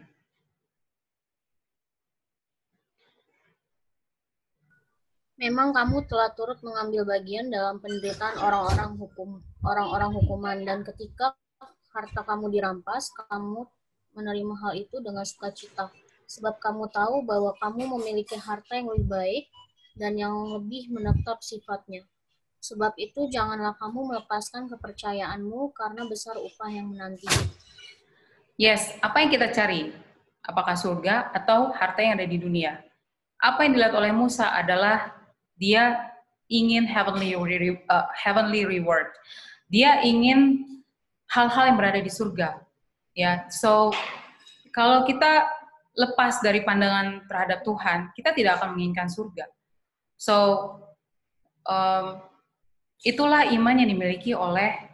Memang 5.39 5.71
kamu 5.71 6.03
telah 6.03 6.35
turut 6.35 6.59
mengambil 6.67 7.07
bagian 7.07 7.47
dalam 7.47 7.79
penderitaan 7.79 8.43
orang-orang 8.43 8.99
hukum, 8.99 9.39
orang-orang 9.63 10.11
hukuman 10.11 10.57
dan 10.67 10.83
ketika 10.83 11.31
harta 11.93 12.21
kamu 12.25 12.53
dirampas, 12.53 13.09
kamu 13.29 13.65
menerima 14.13 14.53
hal 14.61 14.73
itu 14.77 14.97
dengan 15.01 15.25
sukacita. 15.25 15.89
Sebab 16.29 16.61
kamu 16.61 16.89
tahu 16.93 17.25
bahwa 17.25 17.57
kamu 17.57 17.97
memiliki 17.97 18.37
harta 18.37 18.77
yang 18.77 18.93
lebih 18.93 19.07
baik 19.09 19.45
dan 19.97 20.13
yang 20.13 20.33
lebih 20.53 20.93
menetap 20.93 21.41
sifatnya. 21.41 22.05
Sebab 22.59 22.93
itu 22.99 23.31
janganlah 23.31 23.73
kamu 23.79 24.13
melepaskan 24.13 24.67
kepercayaanmu 24.67 25.71
karena 25.73 26.05
besar 26.05 26.35
upah 26.37 26.69
yang 26.69 26.91
menanti. 26.91 27.25
Yes, 28.59 28.93
apa 28.99 29.23
yang 29.23 29.31
kita 29.31 29.49
cari? 29.55 29.95
Apakah 30.43 30.75
surga 30.75 31.31
atau 31.31 31.71
harta 31.71 32.03
yang 32.03 32.19
ada 32.19 32.27
di 32.27 32.35
dunia? 32.35 32.83
Apa 33.39 33.63
yang 33.63 33.79
dilihat 33.79 33.95
oleh 33.95 34.11
Musa 34.11 34.51
adalah 34.51 35.15
dia 35.55 36.11
ingin 36.51 36.83
heavenly, 36.83 37.31
uh, 37.87 38.07
heavenly 38.11 38.67
reward. 38.67 39.07
Dia 39.71 40.03
ingin 40.03 40.67
hal-hal 41.29 41.63
yang 41.73 41.77
berada 41.77 42.01
di 42.01 42.11
surga. 42.11 42.61
Ya, 43.13 43.49
so 43.49 43.93
kalau 44.73 45.05
kita 45.05 45.45
lepas 45.97 46.39
dari 46.39 46.63
pandangan 46.63 47.25
terhadap 47.27 47.65
Tuhan, 47.65 48.13
kita 48.15 48.31
tidak 48.31 48.61
akan 48.61 48.77
menginginkan 48.77 49.09
surga. 49.11 49.45
So 50.15 50.35
um, 51.67 52.23
itulah 53.03 53.49
iman 53.49 53.75
yang 53.79 53.89
dimiliki 53.91 54.31
oleh 54.31 54.89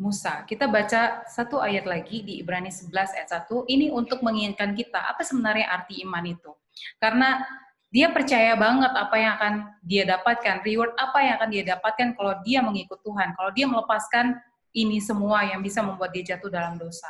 Musa. 0.00 0.48
Kita 0.48 0.64
baca 0.64 1.28
satu 1.28 1.60
ayat 1.60 1.84
lagi 1.84 2.24
di 2.24 2.40
Ibrani 2.40 2.72
11 2.72 2.88
ayat 3.20 3.44
1. 3.44 3.68
Ini 3.68 3.92
untuk 3.92 4.24
menginginkan 4.24 4.72
kita 4.72 4.96
apa 4.96 5.20
sebenarnya 5.20 5.68
arti 5.68 6.00
iman 6.08 6.24
itu. 6.24 6.56
Karena 6.96 7.44
dia 7.92 8.08
percaya 8.08 8.56
banget 8.56 8.96
apa 8.96 9.16
yang 9.20 9.32
akan 9.36 9.54
dia 9.84 10.08
dapatkan, 10.08 10.64
reward 10.64 10.96
apa 10.96 11.18
yang 11.20 11.34
akan 11.36 11.50
dia 11.52 11.64
dapatkan 11.76 12.08
kalau 12.16 12.32
dia 12.46 12.64
mengikut 12.64 13.02
Tuhan, 13.04 13.36
kalau 13.36 13.50
dia 13.52 13.66
melepaskan 13.68 14.40
ini 14.74 15.02
semua 15.02 15.42
yang 15.46 15.60
bisa 15.60 15.82
membuat 15.82 16.14
dia 16.14 16.34
jatuh 16.34 16.50
dalam 16.50 16.78
dosa. 16.78 17.08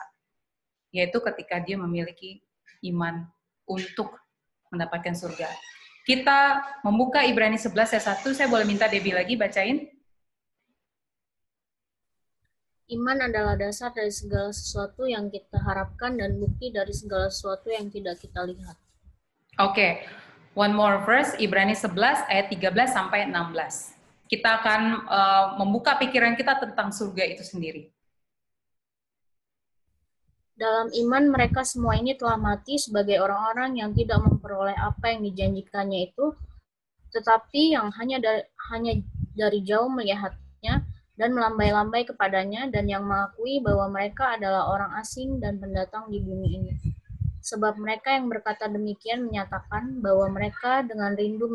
Yaitu 0.91 1.21
ketika 1.23 1.61
dia 1.61 1.77
memiliki 1.77 2.41
iman 2.91 3.29
untuk 3.69 4.17
mendapatkan 4.73 5.15
surga. 5.15 5.49
Kita 6.03 6.65
membuka 6.83 7.23
Ibrani 7.23 7.61
11 7.61 7.77
ayat 7.77 8.25
1, 8.25 8.35
saya 8.35 8.49
boleh 8.49 8.67
minta 8.67 8.89
Debbie 8.89 9.15
lagi 9.15 9.37
bacain? 9.37 9.87
Iman 12.91 13.23
adalah 13.23 13.55
dasar 13.55 13.95
dari 13.95 14.11
segala 14.11 14.51
sesuatu 14.51 15.07
yang 15.07 15.31
kita 15.31 15.63
harapkan 15.63 16.19
dan 16.19 16.43
bukti 16.43 16.75
dari 16.75 16.91
segala 16.91 17.31
sesuatu 17.31 17.71
yang 17.71 17.87
tidak 17.87 18.19
kita 18.19 18.43
lihat. 18.43 18.75
Oke, 19.63 19.71
okay. 19.71 19.93
one 20.59 20.75
more 20.75 20.99
verse, 21.07 21.39
Ibrani 21.39 21.79
11 21.79 21.95
ayat 22.27 22.51
13 22.51 22.91
sampai 22.91 23.31
16 23.31 24.00
kita 24.31 24.63
akan 24.63 25.11
uh, 25.11 25.47
membuka 25.59 25.99
pikiran 25.99 26.39
kita 26.39 26.63
tentang 26.63 26.95
surga 26.95 27.27
itu 27.27 27.43
sendiri. 27.43 27.91
Dalam 30.55 30.87
iman 30.95 31.35
mereka 31.35 31.67
semua 31.67 31.99
ini 31.99 32.15
telah 32.15 32.39
mati 32.39 32.79
sebagai 32.79 33.19
orang-orang 33.19 33.83
yang 33.83 33.91
tidak 33.91 34.23
memperoleh 34.23 34.77
apa 34.79 35.11
yang 35.11 35.27
dijanjikannya 35.27 36.15
itu, 36.15 36.31
tetapi 37.11 37.75
yang 37.75 37.91
hanya 37.99 38.23
dari, 38.23 38.43
hanya 38.71 38.93
dari 39.35 39.67
jauh 39.67 39.91
melihatnya 39.91 40.87
dan 41.19 41.35
melambai-lambai 41.35 42.07
kepadanya 42.07 42.71
dan 42.71 42.87
yang 42.87 43.03
mengakui 43.03 43.59
bahwa 43.59 43.91
mereka 43.91 44.39
adalah 44.39 44.71
orang 44.71 44.95
asing 45.03 45.43
dan 45.43 45.59
pendatang 45.59 46.07
di 46.07 46.23
bumi 46.23 46.49
ini. 46.55 46.73
Sebab 47.41 47.81
mereka 47.81 48.15
yang 48.15 48.29
berkata 48.29 48.69
demikian 48.69 49.27
menyatakan 49.27 49.99
bahwa 50.05 50.29
mereka 50.29 50.85
dengan 50.85 51.17
rindu 51.17 51.49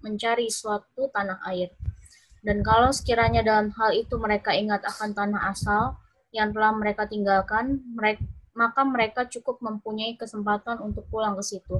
mencari 0.00 0.48
suatu 0.48 1.12
tanah 1.12 1.44
air 1.52 1.68
dan 2.48 2.64
kalau 2.64 2.88
sekiranya 2.88 3.44
dalam 3.44 3.68
hal 3.76 3.92
itu 3.92 4.16
mereka 4.16 4.56
ingat 4.56 4.80
akan 4.80 5.12
tanah 5.12 5.52
asal 5.52 6.00
yang 6.32 6.48
telah 6.56 6.72
mereka 6.72 7.04
tinggalkan, 7.04 7.84
mereka, 7.92 8.24
maka 8.56 8.88
mereka 8.88 9.20
cukup 9.28 9.60
mempunyai 9.60 10.16
kesempatan 10.16 10.80
untuk 10.80 11.04
pulang 11.12 11.36
ke 11.36 11.44
situ. 11.44 11.76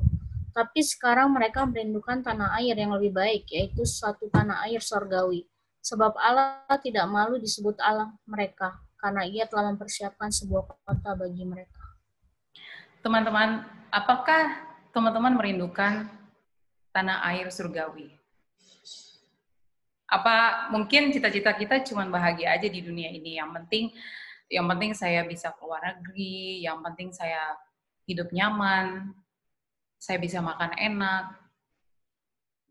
Tapi 0.53 0.85
sekarang 0.85 1.33
mereka 1.33 1.65
merindukan 1.65 2.21
tanah 2.21 2.53
air 2.61 2.77
yang 2.77 2.93
lebih 2.93 3.17
baik, 3.17 3.49
yaitu 3.49 3.89
suatu 3.89 4.29
tanah 4.29 4.69
air 4.69 4.85
sorgawi. 4.85 5.49
Sebab 5.81 6.13
Allah 6.21 6.61
tidak 6.85 7.09
malu 7.09 7.41
disebut 7.41 7.81
Allah 7.81 8.13
mereka, 8.29 8.77
karena 9.01 9.25
ia 9.25 9.49
telah 9.49 9.73
mempersiapkan 9.73 10.29
sebuah 10.29 10.69
kota 10.85 11.17
bagi 11.17 11.49
mereka. 11.49 11.81
Teman-teman, 13.01 13.65
apakah 13.89 14.69
teman-teman 14.93 15.33
merindukan 15.33 16.13
tanah 16.93 17.25
air 17.33 17.49
surgawi? 17.49 18.18
Apa 20.09 20.67
mungkin 20.73 21.13
cita-cita 21.13 21.53
kita 21.53 21.85
cuma 21.85 22.09
bahagia 22.09 22.57
aja 22.57 22.65
di 22.65 22.81
dunia 22.81 23.13
ini? 23.13 23.37
Yang 23.37 23.51
penting 23.61 23.85
yang 24.49 24.65
penting 24.65 24.97
saya 24.97 25.21
bisa 25.29 25.53
keluar 25.61 25.85
negeri 25.85 26.65
yang 26.65 26.81
penting 26.81 27.13
saya 27.13 27.53
hidup 28.09 28.33
nyaman 28.33 29.13
saya 30.01 30.17
bisa 30.17 30.41
makan 30.41 30.73
enak. 30.81 31.37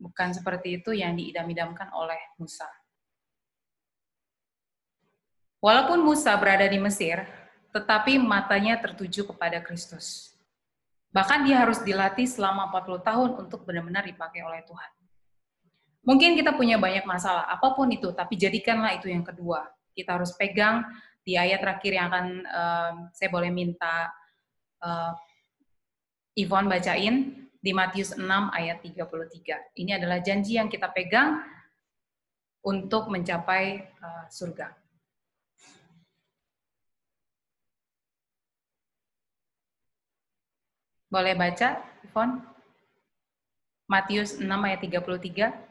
Bukan 0.01 0.29
seperti 0.33 0.81
itu 0.81 0.93
yang 0.93 1.17
diidam-idamkan 1.17 1.89
oleh 1.93 2.17
Musa. 2.41 2.69
Walaupun 5.61 6.01
Musa 6.01 6.33
berada 6.37 6.65
di 6.65 6.81
Mesir 6.81 7.21
tetapi 7.69 8.17
matanya 8.17 8.81
tertuju 8.81 9.29
kepada 9.29 9.61
Kristus. 9.61 10.33
Bahkan 11.13 11.45
dia 11.45 11.61
harus 11.61 11.85
dilatih 11.85 12.25
selama 12.25 12.73
40 12.73 13.05
tahun 13.05 13.29
untuk 13.45 13.65
benar-benar 13.65 14.05
dipakai 14.05 14.41
oleh 14.41 14.65
Tuhan 14.65 14.96
Mungkin 16.07 16.39
kita 16.39 16.55
punya 16.55 16.79
banyak 16.79 17.03
masalah, 17.03 17.43
apa 17.51 17.75
pun 17.75 17.91
itu, 17.91 18.15
tapi 18.15 18.39
jadikanlah 18.39 18.95
itu 18.95 19.11
yang 19.11 19.27
kedua. 19.27 19.67
Kita 19.91 20.15
harus 20.15 20.31
pegang 20.39 20.87
di 21.19 21.35
ayat 21.35 21.59
terakhir 21.59 21.91
yang 21.99 22.07
akan 22.07 22.25
uh, 22.47 22.91
saya 23.11 23.27
boleh 23.27 23.51
minta 23.51 24.07
uh, 24.79 25.11
Yvonne 26.39 26.71
bacain 26.71 27.35
di 27.59 27.75
Matius 27.75 28.15
6 28.15 28.23
ayat 28.55 28.79
33. 28.79 29.75
Ini 29.83 29.99
adalah 29.99 30.23
janji 30.23 30.55
yang 30.55 30.71
kita 30.71 30.87
pegang 30.95 31.43
untuk 32.63 33.11
mencapai 33.11 33.91
uh, 33.99 34.31
surga. 34.31 34.71
Boleh 41.11 41.35
baca, 41.35 41.83
Yvonne? 42.07 42.47
Matius 43.91 44.39
6 44.39 44.47
ayat 44.47 44.79
33. 44.79 45.66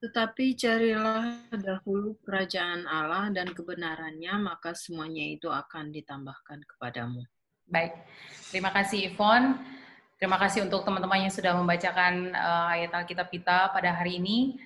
Tetapi 0.00 0.56
carilah 0.56 1.44
dahulu 1.52 2.16
kerajaan 2.24 2.88
Allah 2.88 3.28
dan 3.28 3.52
kebenarannya, 3.52 4.32
maka 4.40 4.72
semuanya 4.72 5.28
itu 5.28 5.52
akan 5.52 5.92
ditambahkan 5.92 6.64
kepadamu. 6.64 7.20
Baik, 7.68 7.92
terima 8.48 8.72
kasih 8.72 9.12
Yvonne. 9.12 9.60
Terima 10.16 10.36
kasih 10.36 10.68
untuk 10.68 10.84
teman-teman 10.84 11.28
yang 11.28 11.32
sudah 11.32 11.56
membacakan 11.56 12.32
uh, 12.32 12.72
ayat 12.72 12.92
Alkitab 12.92 13.32
kita 13.32 13.72
pada 13.72 13.92
hari 13.96 14.20
ini. 14.20 14.56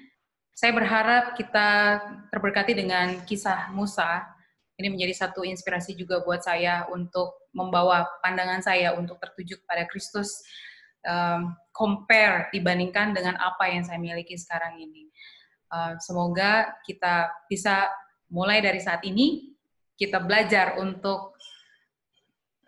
Saya 0.55 0.71
berharap 0.71 1.35
kita 1.35 1.99
terberkati 2.31 2.75
dengan 2.75 3.23
kisah 3.27 3.75
Musa 3.75 4.23
Ini 4.75 4.91
menjadi 4.91 5.15
satu 5.15 5.47
inspirasi 5.47 5.95
juga 5.95 6.19
buat 6.27 6.43
saya 6.43 6.91
untuk 6.91 7.47
membawa 7.55 8.11
pandangan 8.27 8.59
saya 8.59 8.91
untuk 8.99 9.23
tertuju 9.23 9.63
kepada 9.63 9.87
Kristus, 9.87 10.43
um, 11.07 11.55
compare 11.71 12.51
dibandingkan 12.51 13.15
dengan 13.15 13.39
apa 13.39 13.71
yang 13.71 13.87
saya 13.87 14.03
miliki 14.03 14.35
sekarang 14.35 14.75
ini. 14.83 15.14
Uh, 15.75 15.99
semoga 15.99 16.71
kita 16.87 17.35
bisa 17.51 17.91
mulai 18.31 18.63
dari 18.63 18.79
saat 18.79 19.03
ini 19.03 19.51
kita 19.99 20.23
belajar 20.23 20.79
untuk 20.79 21.35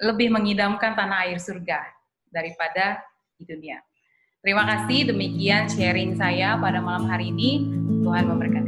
lebih 0.03 0.35
mengidamkan 0.35 0.99
tanah 0.99 1.31
air 1.31 1.38
surga 1.38 1.87
daripada 2.27 2.99
di 3.38 3.47
dunia. 3.47 3.79
Terima 4.42 4.66
kasih, 4.66 5.14
demikian 5.14 5.71
sharing 5.71 6.19
saya 6.19 6.59
pada 6.59 6.83
malam 6.83 7.07
hari 7.07 7.31
ini. 7.31 7.62
Tuhan 8.03 8.27
memberkati. 8.27 8.65